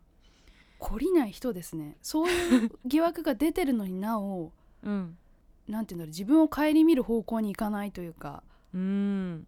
[0.80, 1.98] 懲りない人ですね。
[2.02, 4.52] そういう疑惑が出てるのになお
[4.84, 5.18] うん。
[5.68, 9.48] なんていうんだろう自分を顧みる方向に行かないというかうん。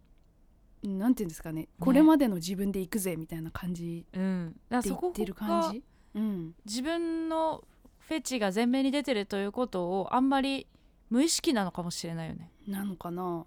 [0.82, 5.82] なんていうんですかねこれまでの自分で行くぜみたいな感じで言ってる感がじ？
[6.14, 6.54] うん。
[6.64, 7.64] 自分の
[7.98, 10.66] フェチが前面に出てるということをあんまり
[11.10, 13.44] 無意識なのかもしれないよね、なのかな？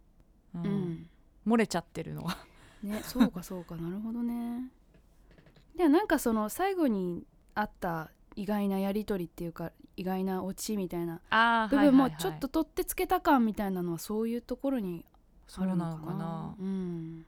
[0.56, 0.64] ううん。
[0.66, 1.10] ん、
[1.46, 2.38] 漏れちゃってるのは
[2.82, 3.76] ねそうかそうか。
[3.76, 4.72] なるほどね。
[5.76, 7.26] でもなんかその最後に
[7.56, 11.22] あった意外なやり取りっていうか意外なオチみたいな。
[11.30, 15.06] あ部分もちょっと取ってつけた感みたいなのはそういうところに
[15.56, 15.98] あるのかな。
[15.98, 16.56] かな。
[16.60, 17.26] うん。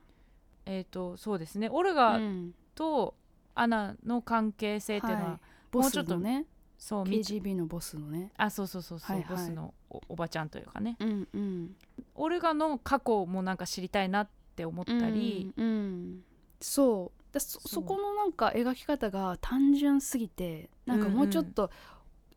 [0.65, 1.69] えっ、とそうですね。
[1.69, 2.53] オルうガん。
[2.73, 3.15] と
[3.53, 5.39] アナの関係性っていうのは、はい。
[5.71, 6.45] ボスもうちょっとのね。
[6.77, 8.31] そうみ KGB のボスのね。
[8.37, 9.37] あそうそうそうそう、はいはい。
[9.37, 10.97] ボスのおおばちゃんというかね。
[10.99, 11.75] うんうん。
[12.15, 15.65] オルガの過去もなんか知りたいなって思ったり、うん。
[15.65, 16.23] うん。
[16.59, 21.17] そうだそそこのなんか描き方が単純すぎてなんかうんうん。
[21.17, 21.69] もうちょっと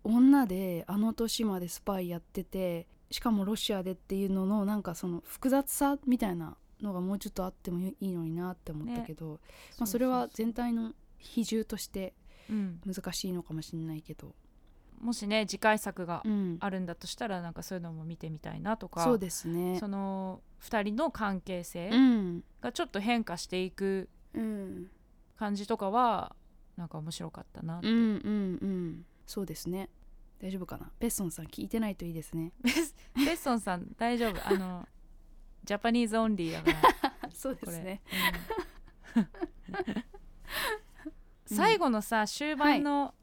[0.02, 9.40] 女であの年までスパイやっててしかもロシアでっていうののなんかその複雑さみたいなのがもうちょっとあってもいいのになって思ったけど、
[9.78, 12.14] まあ、それは全体の比重として
[12.50, 14.34] うん、難しいのかもしれないけど、
[15.00, 19.78] もしね次回作がうん、あるんだとしたらなんかそういうのも見てみたいなとかそうですね。
[19.78, 24.08] その2人の関係性うん、がちょっと変化していくうん、
[25.36, 26.34] 感じとかは
[26.76, 29.04] なんか面白かったな、うんうんうん。
[29.26, 29.88] そうですね。
[30.40, 30.90] 大丈夫かな？
[30.98, 32.52] ペッソンさん聞いてないといいですね。
[32.62, 34.48] ベスベッソンさん大丈夫。
[34.48, 34.86] あの
[35.64, 36.70] Japanese only だか
[37.22, 37.30] ら。
[37.34, 38.00] そうこれ、
[39.16, 39.22] うん。
[39.22, 39.28] うん。
[41.46, 43.14] 最後のさ終盤の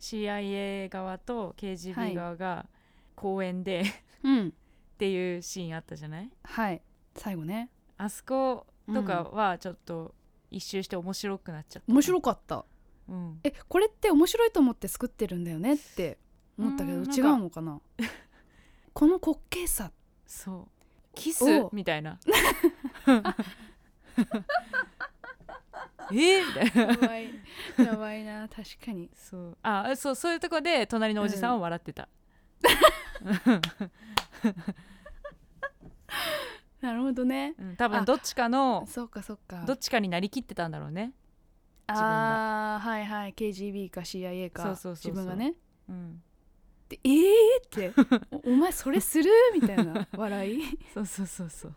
[0.00, 2.66] CIA 側と KGB 側が
[3.14, 3.84] 公園で、
[4.22, 4.48] うん。
[4.48, 4.52] っ
[4.98, 6.30] ていうシーンあったじゃない？
[6.44, 6.82] はい。
[7.16, 7.70] 最後ね。
[7.96, 10.14] あそことかはちょっと
[10.50, 12.64] 一周して面白くなっちゃった、面白かった。
[13.08, 16.18] うん、えこれって面白いと思って作ってるんだよねって
[16.58, 17.80] 思ったけどうん違うのかな？
[18.92, 19.92] この滑稽さ。
[20.26, 20.68] そう。
[21.14, 22.18] キスおみたいな。
[26.12, 26.42] え？
[26.42, 26.82] ーみたいな。
[26.92, 27.30] やばい。
[27.78, 28.48] やばいな。
[28.48, 29.10] 確かに。
[29.14, 29.58] そう。
[29.62, 32.08] あそうそういうとこで隣のおじさんは笑ってた、
[36.80, 37.54] なるほどね。
[37.58, 39.64] うん、多分どっちかのそうかそうか。
[39.66, 41.12] どっちかになりきってたんだろうね、
[41.88, 43.32] ああはいはい。
[43.34, 44.62] KGB か CIA か。
[44.62, 45.24] そうそうそうそう。
[45.24, 45.54] 自分がね。
[45.88, 46.22] うん、
[46.88, 47.22] でえー
[47.66, 47.92] って。
[48.30, 49.30] おお前それする？
[49.54, 50.06] みたいな。
[50.16, 50.62] 笑い。
[50.94, 51.74] そうそうそうそう。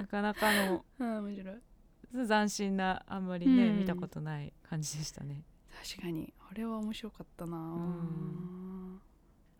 [0.00, 0.84] なかなかの。
[0.98, 2.26] あー面白い。
[2.26, 3.78] 斬新なあんまりね、うん。
[3.78, 5.44] 見たことない感じでしたね。
[5.88, 6.32] 確かに。
[6.50, 9.00] あれは面白かったな、ん。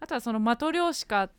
[0.00, 1.34] あとはそのマトリョーシカって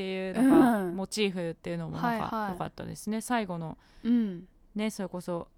[0.00, 0.96] いうのがうん。
[0.96, 2.30] モチーフっていうのもなんはいはい。
[2.30, 4.44] か良かったですね、最後のうん。
[4.74, 5.48] ねそれこそ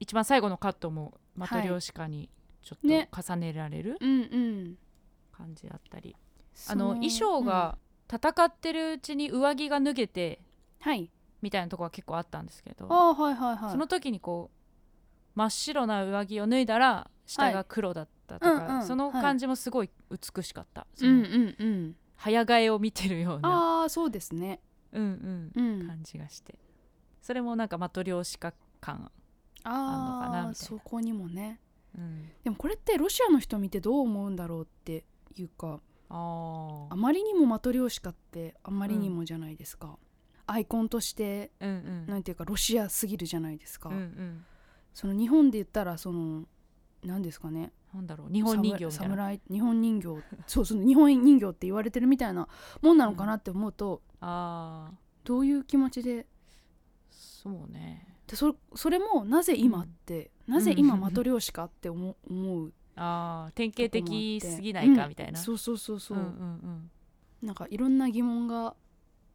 [0.00, 2.30] 一番最後のカットもマトリョーシカに
[2.62, 3.08] ちょっね。
[3.12, 4.78] と重ねられるうんうん。
[5.32, 6.16] 感じだったり、
[6.54, 7.76] そあの衣装が
[8.12, 10.40] 戦ってるうちに上着が脱げて
[10.80, 11.10] うんはい。
[11.42, 13.70] みたいなところが結構あったんですけどはいはいはい。
[13.70, 18.86] その時にこう真っ白な上着を脱いだら下が黒だったとか、うんうん。
[18.86, 24.60] その感じもすごい美しかった、そのうんうんうん早替えを見てるような、ああそうですね。
[24.92, 25.86] うんううん、ん。
[25.86, 26.58] 感じがして。
[27.20, 29.10] それもなんかマトリョーシカ感、
[29.64, 30.54] あんのかなああみたいな。
[30.54, 31.60] そこにもね。
[31.96, 35.04] うん、でもこれってロシアの人見てどう思うんだろうって
[35.36, 39.96] いうかああまりにもマトリョーシカってあまりにもじゃないですか、
[40.46, 42.06] アイコンとしてうんうん。
[42.06, 44.44] なんていうかロシアすぎるじゃないですか、うんうん。
[44.92, 46.46] その日本で言ったらその
[47.04, 47.72] 何ですかね。
[47.92, 49.14] なんだろう日本人形みたいな。
[49.14, 50.22] 侍日本人形。
[50.46, 52.48] そうそう日本人形って言われてるみたいな
[52.82, 56.26] もんなのかなって思うと、ああどういう気持ちで？
[57.10, 58.08] そうね。
[58.26, 65.08] でそそれもなぜ今って、なぜ今うんマトリョーシカって思 思うあー典型的すぎないかうん。
[65.10, 66.90] みたいな、そうそうそうそう、んうん
[67.42, 68.74] なんかいろんな疑問が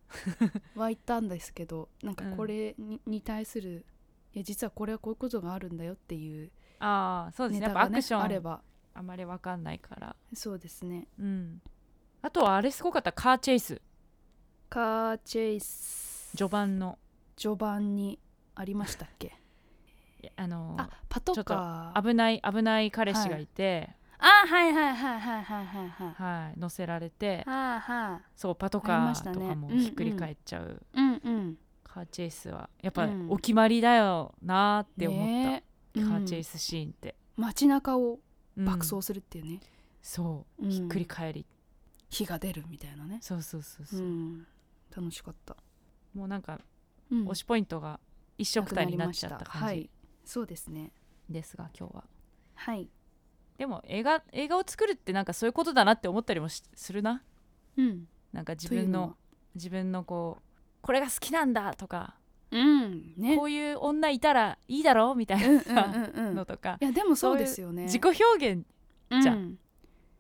[0.76, 3.86] 湧いたんですけどなんかうんこれに,、に対する
[4.34, 7.66] いや実はこれはこういうことがあるんだよっていうああそうですね。
[7.66, 8.22] やっぱアクション。
[8.22, 8.62] あれば。
[8.94, 10.16] あまりわかんないから。
[10.34, 11.08] そうですね。
[11.20, 11.62] うん。
[12.22, 13.12] あとはあれすごかった。
[13.12, 13.82] カーチェイス。
[14.70, 16.32] カーチェイス。
[16.36, 16.98] 序盤の。
[17.38, 18.20] 序盤に
[18.56, 19.34] ありましたっけ？
[20.36, 22.02] あのあパトカー。
[22.02, 26.14] 危ない危ない彼氏がいて、あはいはいはいはいはいはいはい。
[26.14, 26.60] はい。
[26.60, 27.44] 乗せられて。
[27.48, 33.32] はいはいそうパトカーとかもひっくり返っちゃう、うんうんカーチェイスはやっぱうん。
[33.32, 38.20] お決まりだよなって思った、ねえカーチェイス、スシーンって、うん街中を
[38.58, 38.66] うん。
[38.66, 39.62] 爆走するっていうね、
[40.02, 40.70] そう、うん。
[40.72, 41.46] ひっくり返り。
[42.10, 44.46] 火が出るみたいなね、そうそうそううそう、ん、
[44.94, 45.56] 楽しかった、
[46.14, 46.60] もうなんか
[47.10, 47.28] うん。
[47.30, 48.00] 推しポイントが
[48.38, 49.90] 一緒くたになっちゃった感じはい。
[50.26, 50.92] そうですね。
[51.30, 52.04] ですが今日は。
[52.56, 52.90] はい。
[53.58, 57.24] でも映画映画を作るってなんかそういうことだなって思ったりもしするな。
[57.78, 58.08] うん。
[58.34, 59.16] なんか自分の
[59.56, 60.44] 自分のこう
[60.82, 62.16] これが好きなんだとか、
[62.52, 63.14] うん。
[63.18, 63.36] ね。
[63.38, 66.36] こういう女いたらいいだろうみたいうんうんなうんうん。
[66.36, 67.84] のとか、いやでもそうですよね。
[67.84, 68.66] 自己表現
[69.22, 69.60] じゃうん。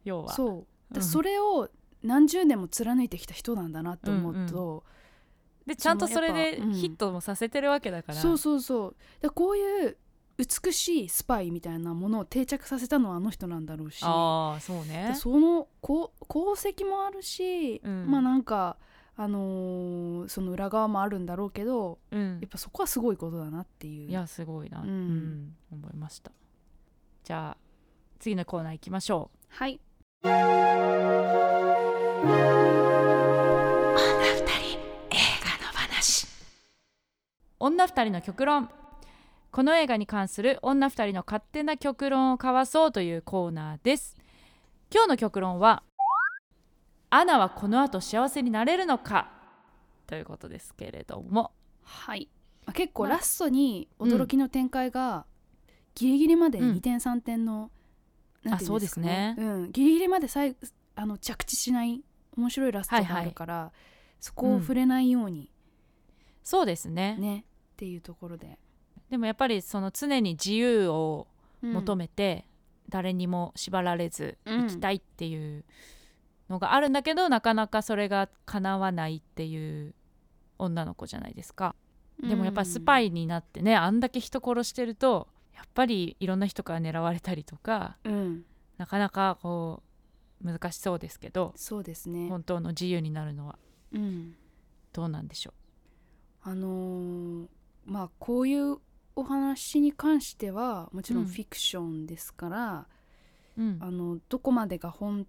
[0.03, 0.33] 要は。
[0.33, 0.49] そう。
[0.51, 0.65] うん。
[0.91, 1.69] だそれを
[2.03, 4.83] 何十年も貫いてきた人なんだなって思うと、
[5.65, 8.95] でちゃんとそれでヒットもさせてるわけだから、そうそうそう。
[9.21, 9.97] だこういう
[10.37, 13.99] 美しいスパイみたいなものを定着させたのはあの人なんだろうし。
[14.03, 15.09] ああそうね。
[15.09, 18.09] でその功功績もあるし、うん。
[18.09, 18.77] まあなんか
[19.21, 22.39] あのーその裏側もあるんだろうけどうん。
[22.39, 24.09] やっぱそこはすごいことだなっていう。
[24.09, 24.91] いやすごいな、ううん
[25.47, 26.31] ん思いました。
[27.25, 27.57] じゃあ
[28.19, 29.79] 次のコーナー行きましょはい。
[30.23, 30.27] う
[37.59, 38.69] 女二人の極論。
[39.51, 44.15] この映画に関する女二人の勝手な極論を交わそうというコーナーです。
[44.93, 45.83] 今日の極論は
[47.09, 49.31] アナはこの後幸せになれるのか？
[50.07, 51.51] ということですけれども。
[51.83, 52.29] はい。
[52.65, 55.25] まあ結構まあラストに驚きの展開が
[55.95, 56.71] ギリギリまでうん。
[56.77, 57.71] 2点3点の、
[58.43, 59.35] なんあそうですね。
[59.37, 60.57] うん、ギリギリまで最後
[60.95, 62.01] あの着地しない
[62.37, 63.71] 面白いラストがあるから、
[64.19, 65.51] そこを触れないように。
[66.43, 67.17] そうですね。
[67.17, 68.57] ね、っていうところで、
[69.09, 71.27] でもやっぱりその常に自由を
[71.61, 72.45] 求めめて、
[72.87, 75.65] 誰にも縛られず生きたいっていう
[76.49, 79.93] のがあるんだけど、なかなかそれが叶わないっていう
[80.57, 81.75] 女の子じゃないですか、
[82.21, 88.43] でもやっぱりスパイになってねあんだけ人殺してるとやっぱりいろんな人から狙われたりとかうん、
[88.77, 89.83] なかなかこ
[90.43, 93.57] う難しそうですけどそうですね、本当の自由になるのは
[93.93, 94.35] うん、
[94.93, 95.53] どうなんでしょ
[96.43, 97.47] あのー
[97.85, 98.77] まあこういう
[99.15, 101.29] お話に関してはもちろんうん。
[101.29, 102.87] フィクションですから、
[103.57, 103.77] う、うん。
[103.81, 105.27] あのどこまでが本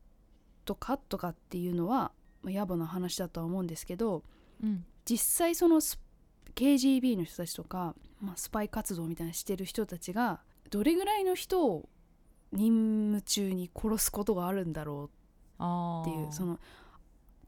[0.71, 2.13] 当かとかっていうのは、
[2.43, 4.23] まあ、野暮な話だとは思うんですけど
[4.63, 4.85] うん。
[5.05, 5.99] 実際そのス
[6.55, 10.41] KGB の人たちとか、まあ、スパイ活動みたいなしてる人たちが
[10.71, 11.89] どれぐらいの人を
[12.53, 15.11] 任務中に殺すことがあるんだろ
[15.59, 16.59] うっていうその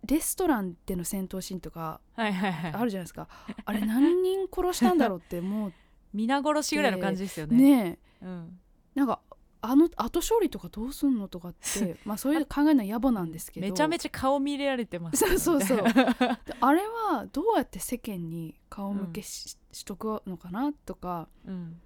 [0.07, 2.73] レストランでの戦闘シーンとかはいはいはい。
[2.73, 3.29] あるじゃないですか。
[3.65, 5.73] あれ何人殺したんだろうってもう
[6.13, 7.57] 皆殺しぐらいの感じですよね。
[7.57, 8.25] ねえ。
[8.27, 8.61] うん、
[8.95, 9.21] なんか
[9.65, 13.67] あの後処理とかどうすんのとかって まあそういうの考えるのは野暮なんですけど。
[13.67, 15.19] めちゃめちゃ顔見れられてます。
[15.19, 15.79] そうそうそう。
[16.61, 21.29] あれはどうやって世間に顔向けし,、しとくのかなとか。
[21.47, 21.81] うん、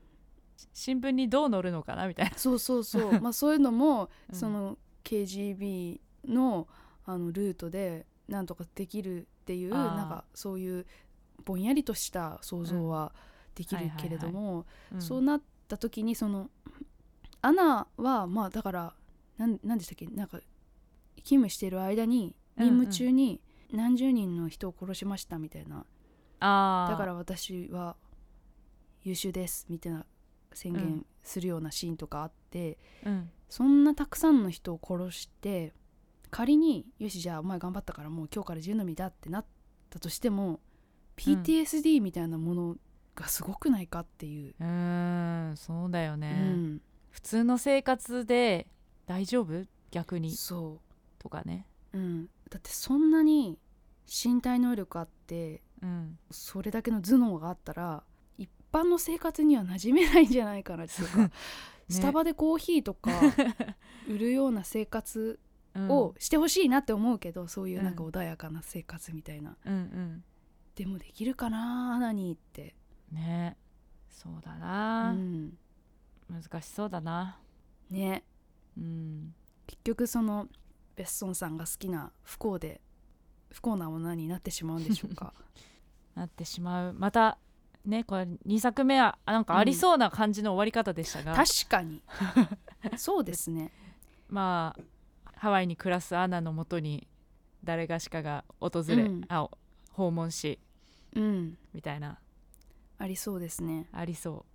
[0.73, 3.13] 新聞にどう載るのかなみたいな、そうそうそう。
[3.21, 4.35] まあそういうのも、うん。
[4.35, 6.67] その KGB の
[7.05, 10.87] あのルートでなんとかできるっていうなんかそういう
[11.45, 13.15] ぼんやりとした想像は
[13.55, 15.03] できるけれども、うん。
[15.03, 16.51] そうなった時にその
[17.47, 18.95] アナはまあだから
[19.39, 20.07] なんなんでしたっけ？
[20.07, 20.39] なんか
[21.19, 23.41] 勤務している間に任務中に
[23.73, 25.85] 何十人の人を殺しましたみたいな、
[26.41, 26.91] あー。
[26.91, 27.97] だから私は
[29.05, 30.05] 優秀ですみたいな
[30.53, 33.31] 宣言うんするようなシーンとかあって、うん。
[33.49, 35.73] そんなたくさんの人を殺して
[36.33, 39.45] 仮によしじゃあお前頑張ったからもう今日から自由の身だってなっ
[39.89, 40.59] たとしても
[41.17, 42.77] PTSD みたいなもの
[43.15, 46.81] がすごくないかっていう、うーんそうだようね、ん、
[47.17, 48.67] 普通の生活で
[49.07, 49.65] 大丈夫？
[49.91, 50.33] 逆に。
[50.37, 50.83] そ
[51.19, 51.67] とかね。
[51.95, 53.59] う、うん、だってそんなに
[54.07, 56.19] 身体能力あってうん。
[56.31, 58.03] それだけの頭脳があったら
[58.37, 61.31] 一般の生活には馴染めないんじゃないかなっていうか、
[61.89, 63.11] スタバでコーヒーとか
[64.07, 65.41] 売るような生活
[65.75, 65.91] うん。
[65.91, 68.11] をしてほしいなって思うけど、そういうなんかうん。
[68.11, 70.25] 穏やかな生活みたいな、うんうん。
[70.75, 72.75] でもできるかなアナにって、
[73.11, 73.57] ね。
[74.11, 75.53] そうだうな、ん、
[76.29, 77.39] 難しそうだな。
[77.91, 78.25] ね。
[78.77, 79.35] うん。
[79.67, 80.49] 結局その
[80.97, 82.81] ベッソンさんが好きな不幸で
[83.51, 85.33] 不幸な女になってしまうんでしょうか。
[86.15, 86.95] なってしまう。
[86.95, 87.39] また
[87.85, 92.03] ねこれ2作目はあなんかありそうな感じの終わり方でしたが、確かに。
[92.97, 93.73] そうですね。
[94.29, 94.83] まあ
[95.37, 97.07] ハワイに暮らすアナのもとに
[97.63, 99.25] 誰がしかが訪れ、うん。
[99.29, 99.49] あ
[99.93, 100.59] 訪問し
[101.15, 101.59] うん。
[101.73, 102.19] みたいな。
[102.99, 103.89] ありそうですね。
[103.93, 104.47] ありそ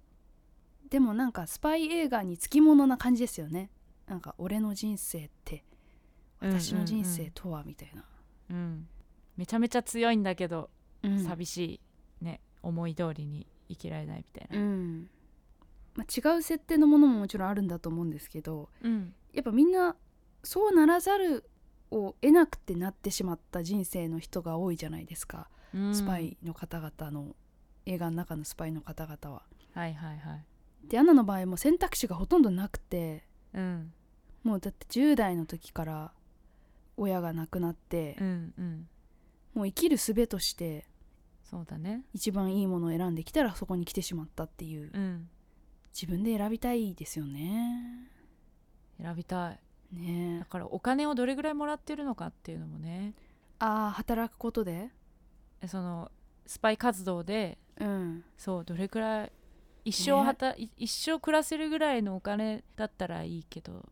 [0.92, 3.72] でもなんかスパイ映画につきものな感じですよね。
[4.08, 5.64] なんか俺の人生って
[6.42, 8.04] うんうんうん私の人生とはみたいな、
[8.50, 8.88] う、うん、
[9.38, 10.70] めちゃめちゃ強いんだけど、
[11.04, 11.24] うん。
[11.24, 11.58] 寂し
[12.22, 12.42] いね。
[12.62, 15.10] 思い通りに生きられないみたいな、うん。
[15.96, 19.14] まあ、違う設定のものももちろんあるんだと思うんですけどうん。
[19.34, 19.96] やっぱみんな
[20.44, 21.50] そうならざる
[21.90, 25.96] を得なくてなってしまった人生の人が多いじゃないですか、うん。
[25.96, 27.36] スパイの方々の
[27.86, 29.44] 映画の中のスパイの方々は。
[29.74, 30.46] はいはいはい
[30.88, 33.24] でアナの場合も選択肢がほとんどなくて
[33.54, 33.94] うん。
[34.44, 36.12] もうだって10代の時から
[36.98, 38.88] 親が亡くなって、うんうん。
[39.54, 40.88] もう生きる術として
[41.44, 42.06] そうだね。
[42.14, 45.30] 一番いいものを選んできたらそこに来てしまったっていううん。
[45.94, 48.10] 自分で選びたいですよね。
[49.02, 49.60] 選びたい。
[49.92, 50.36] ね。
[50.38, 53.14] えだからお金をどれぐらいもらってるのかっていうのもね。
[53.60, 54.90] ああ働くことで？
[55.68, 56.12] その
[56.48, 58.24] スパイ活動でうん。
[58.38, 59.32] そうどれくらい
[59.84, 63.90] 一生はた、い一生暮らせるぐらいのお金だったらいいけど。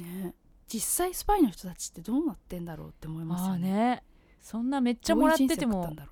[0.00, 0.34] ね。
[0.68, 3.70] 実際スパイの人たちってどうなってんだろうって思いますあよね。
[3.70, 4.04] あね。
[4.40, 6.02] そんなめっちゃもらっててもど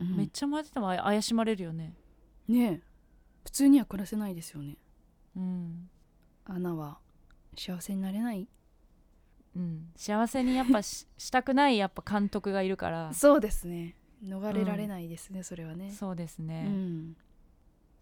[0.00, 1.94] うんめっちゃもらっててもあ怪しまれるよね。
[2.48, 2.64] ね。
[2.64, 2.80] え
[3.44, 4.78] 普通には暮らせないですよね。
[5.36, 5.90] うん、
[6.46, 6.98] アナは
[7.56, 8.48] 幸せになれない。
[9.56, 13.12] うん、幸せにやっぱししたくないやっぱ監督がいるから。
[13.12, 13.96] そうですね。
[14.24, 15.90] 逃れられないですね、それはね。
[15.92, 17.16] そうですうね、ん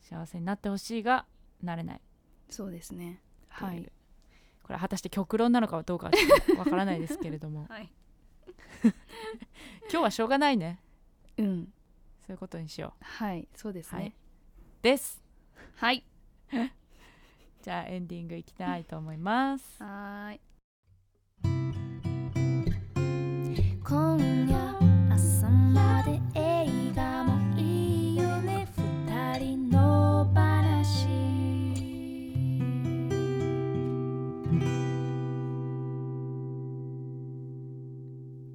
[0.02, 1.26] 幸せになってほしいが
[1.62, 2.00] なれない
[2.50, 3.22] そうですね。
[3.48, 3.90] はい。
[4.62, 7.90] これ果たして極論なのかどうかはわからないですけれども はい。
[9.90, 10.80] 今日はしょうがないね
[11.38, 11.72] うん。
[12.26, 13.98] そういうことにしよはい、そうですね。
[13.98, 14.12] はいう
[14.82, 15.22] です
[15.76, 16.04] はい。
[17.62, 20.40] じゃあエンディングいきたいと思いますはーい。
[23.84, 24.71] 今夜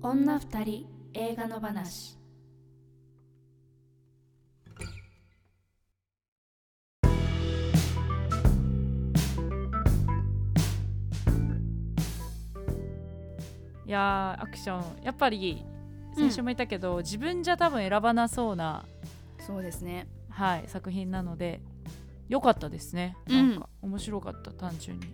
[0.09, 2.17] 女二人映画の話。
[13.85, 15.03] いやーアクション。
[15.03, 15.65] やっぱり
[16.15, 18.85] 先週も言ったけど、自分じゃ多分選ばなそうな、
[19.45, 20.07] そうですね。
[20.29, 21.59] はい、作品なので
[22.29, 23.17] 良かったですね。
[23.27, 23.59] うなんん。
[23.59, 25.07] か面白かった単純に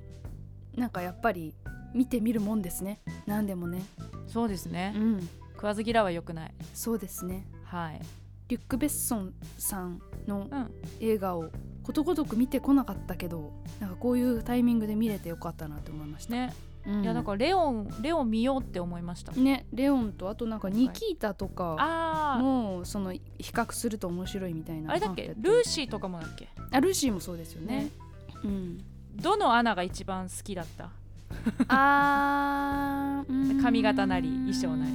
[0.76, 1.54] なんかやっぱり
[1.94, 3.00] 見てみるもんですね。
[3.26, 3.84] 何でもね。
[4.28, 5.30] そうですね、ん。
[5.54, 6.54] 食わず嫌いは良くない。
[6.74, 7.46] そうですね。
[7.64, 8.02] はい。
[8.48, 10.72] リュック・ベッソンさんのうん。
[11.00, 11.50] 映画を
[11.84, 16.54] ことごとく見てこなかったけどなんかこういうタイミングで見れてよかったなと思いました、ね、
[16.88, 17.04] うん。
[17.04, 19.32] いやだからレオンレオン見ようって思いました。
[19.34, 19.66] ね。
[19.74, 25.64] レオンとあとなんかニキータとかもその比較すると面白いみたいなあれだっけルー。
[25.64, 27.92] シーとかもだっけあルーシーもそうですよねね
[28.44, 28.86] うん
[29.16, 30.90] どのアナが一番好きだった？
[31.68, 34.92] あー 髪型なり衣装なり。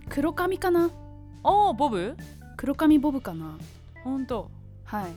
[0.00, 0.90] り黒髪かな？
[1.42, 2.16] おおボブ？
[2.56, 3.58] 黒髪ボブかな。
[4.04, 4.50] ほんと
[4.84, 5.12] はい。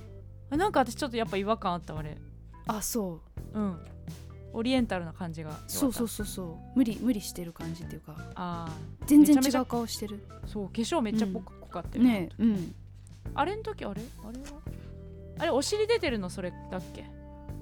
[0.51, 2.17] あなんか私ちょっとやっぱ違和感あったあれ。
[2.67, 3.19] あそ
[3.53, 3.59] う。
[3.59, 3.79] うん。
[4.51, 5.51] オリエンタルな感じが。
[5.67, 6.77] そうそううそうそう。
[6.77, 8.15] 無理無理してる感じっていうか。
[8.35, 8.67] あ
[9.05, 10.25] 全然違う顔してる。
[10.43, 12.75] あそう化粧めっちゃ濃か濃かったよねえうん。
[13.35, 14.01] あれの時あれ？
[14.27, 14.45] あれは？
[15.39, 17.05] あれお尻出てるのそれだっけ？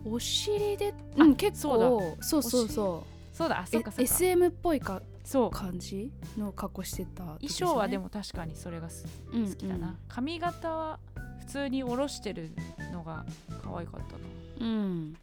[0.06, 3.50] お尻で、うん、結構そうそうそうそう。
[3.50, 5.52] だあそうかそうえか SM っぽいかそう。
[5.52, 11.00] 感じの格好してた、衣装はでも確かにそれがす好好きだな、髪型は
[11.39, 12.52] 普通に下ろしてる
[12.91, 13.26] のが
[13.64, 14.20] 可愛かったな。
[14.60, 15.18] うん、うん。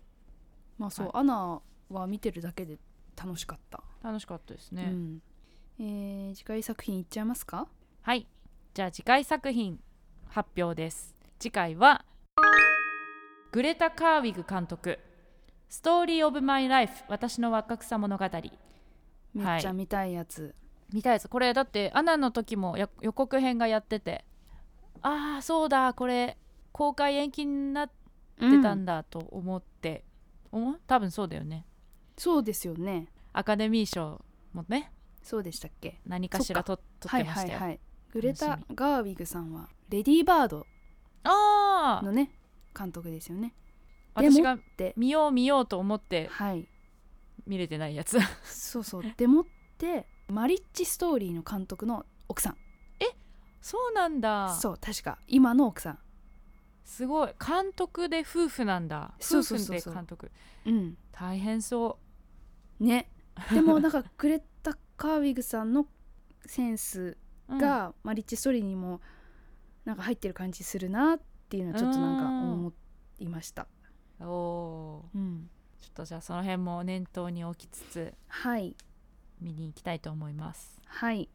[0.78, 1.16] まあそう、はい。
[1.20, 1.60] アナ
[1.90, 2.78] は見てるだけで
[3.16, 5.22] 楽しかった、楽しかったですね、うん。
[5.80, 7.66] えー次回作品いっちゃいますか？
[8.02, 8.26] はい。
[8.74, 9.80] じゃあ次回作品
[10.28, 11.16] 発表です。
[11.38, 12.04] 次回は
[13.54, 14.98] グレタ・カーウィグ監督
[15.70, 18.24] 「ストーリー・オブ・マイ・ライフ私の若草物語」
[19.32, 20.56] めっちゃ見たいやつ、
[20.92, 24.24] 見たいですこれだってアナの時もや予告編がやってて。
[25.02, 25.94] ああそうだ。
[25.94, 26.36] これ
[26.72, 27.94] 公開延期になって
[28.40, 28.84] うんたん。
[28.84, 30.04] だと思って、
[30.50, 31.64] 思う多分そうだよね。
[32.18, 33.06] そうですよね。
[33.32, 34.20] アカデミー賞
[34.52, 34.92] もね。
[35.22, 36.00] そうでしたっけ？
[36.06, 37.80] 何かしらと撮ってましたよ、はいはいはい。
[38.10, 40.66] グレタガーウィグさんはレディーバード
[42.02, 42.32] のね
[42.76, 43.54] 監督ですよね。
[44.14, 44.58] 私が
[44.96, 46.68] 見よう見ようと思ってはい。
[47.46, 48.18] 見れてないやつ。
[48.44, 49.02] そうそう。
[49.16, 49.44] でもっ
[49.78, 52.56] てマリッジストーリーの監督の奥さん。
[53.64, 54.54] そうなんだ。
[54.60, 55.18] そう確か。
[55.26, 55.98] 今の奥さん。
[56.84, 57.30] すごい。
[57.40, 59.14] 監督で夫婦なんだ。
[59.18, 59.80] そう夫婦そうそう。
[59.80, 60.30] そうで監督。
[60.66, 60.98] うん。
[61.12, 61.98] 大変そ
[62.78, 63.10] ね。
[63.50, 65.86] でもなんかグレタ・カーウィグさんの
[66.44, 67.16] センス
[67.48, 67.58] う、 うん。
[67.58, 69.00] が、マリッジストーリーにも
[69.86, 71.20] なんか入ってる感じするなっ
[71.54, 72.72] ていうのはちょっとなんか思
[73.20, 73.68] いました、
[74.20, 78.74] おおうん、ーちょっとじゃあその辺も念頭に置きつつはい。
[79.40, 80.80] 見に行きたいと思います。
[80.86, 81.28] はい。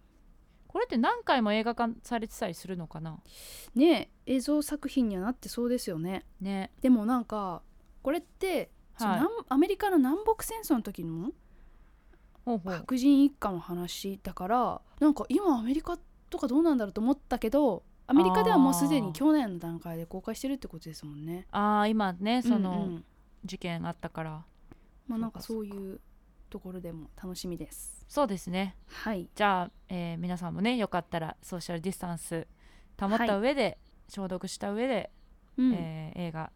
[0.68, 3.20] これって何回も映画化されてたりするのかな？
[3.76, 6.26] ね映像作品にはなってそうですよね。
[6.42, 6.72] ね。
[6.82, 7.62] でもなんか
[8.02, 9.20] これって、はい。
[9.20, 11.32] 南アメリカの南北戦争の時の
[12.46, 15.98] 白人一家の話だからなんか今アメリカ
[16.30, 21.46] とかどうなんだろうと思ったけどアメリカではもうすでに去年の段階で公開してるってことですもんね。
[21.52, 23.06] ああ今ねその、うんうん。
[23.46, 24.44] 事件あったから。
[25.08, 26.02] まあなんかそうういう
[26.50, 28.04] ところでも楽しみです。
[28.08, 28.76] そうですね。
[28.88, 29.30] はい。
[29.36, 32.48] じゃあ、えー皆さんもねよかったらソーシャルディスタンス
[33.00, 35.12] 保った上で、消毒した上で、
[35.58, 35.74] うん。
[35.74, 36.52] えー映画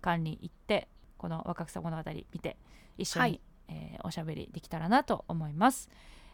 [0.00, 0.88] 館に行って
[1.18, 2.56] この若草物語見て
[2.96, 3.40] 一緒に、はい。
[3.68, 5.88] えーおしゃべりできたらなと思います、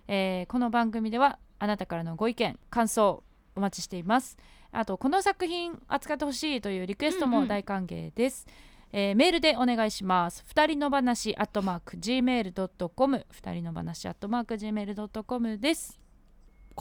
[0.09, 3.23] えーこの番組ではあなたからのご意見感想
[3.55, 4.39] お待ちしています
[4.73, 7.41] あとこの作品扱ってほしいというリクエストうんうん。
[7.43, 8.47] も大歓迎です、
[8.93, 10.43] えーメールでお願いします。
[10.47, 16.00] 二人の話アットマーク Gmail.com 二人の話アットマーク Gmail.com です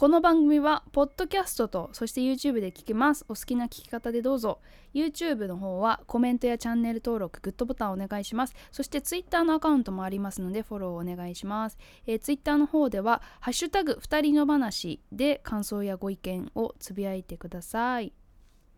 [0.00, 3.26] この番組はポッドキャストとそして YouTube で聞けます。
[3.28, 4.60] お好きな聞き方でどうぞ。
[4.94, 8.54] YouTube の方はコメントやチャンネル登録グッドボタンお願いします。
[8.72, 11.76] そして Twitter のアカウントもありますのでフォローお願いします、
[12.06, 18.14] えー、Twitter の方ではハッシュタグ二人の話で感想やご意見をつぶやいてください。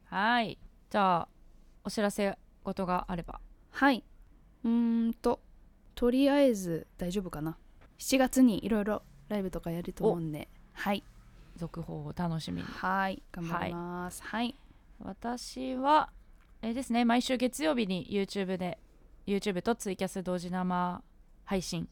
[0.07, 0.59] はい。
[0.91, 1.29] じゃあ
[1.85, 3.41] お知らせ事があれば。
[3.71, 4.03] はい。
[4.65, 5.39] うーんと
[5.95, 7.57] とりあえず大丈夫かな。
[8.01, 10.49] 7月にいろいろライブとかやると思うんで。
[10.73, 11.05] はい
[11.63, 12.67] 続報を楽しみに。
[12.67, 14.21] はい頑張ります。
[14.25, 14.57] はい。
[14.99, 16.11] 私は
[16.61, 18.79] えーですね毎週月曜日に YouTube で
[19.29, 21.03] YouTube とツイキャス同時生
[21.45, 21.89] 配信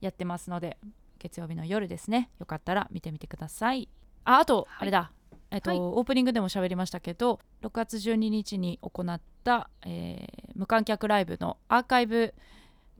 [0.00, 0.76] やってますので
[1.20, 2.30] 月曜日の夜ですね。
[2.40, 3.88] よかったら見てみてください。
[4.24, 4.76] ああと、はい。
[4.80, 5.12] あれだ。
[5.52, 5.78] えっと、はい。
[5.78, 12.34] オープニングでも喋りましたけど6月12日に行った、えー無観客ライブのアーカイブ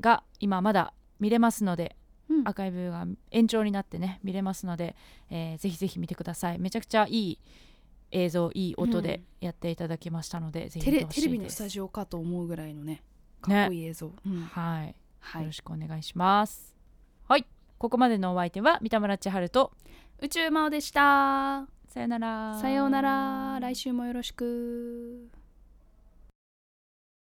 [0.00, 2.01] が今まだ見れますのでうん
[2.44, 4.96] アーカイブが延長になってね見れますので、
[5.30, 6.58] えーぜひぜひ見てください。
[6.58, 7.38] めちゃくちゃいい
[8.10, 13.02] 映像いい音でやっていただきましたので、ぜひテレテレビのスタジオかと思うぐらいのね
[13.40, 14.42] かっこいい映像、うん。
[14.42, 15.42] はい、はい。
[15.42, 16.74] よろしくお願いします。
[17.26, 17.46] はい。
[17.78, 19.72] ここまでのお相手は三田村千春と
[20.20, 21.66] 宇宙魔王でした。
[21.88, 22.58] さよなら。
[22.60, 23.58] さようなら。
[23.60, 25.28] 来週もよろしく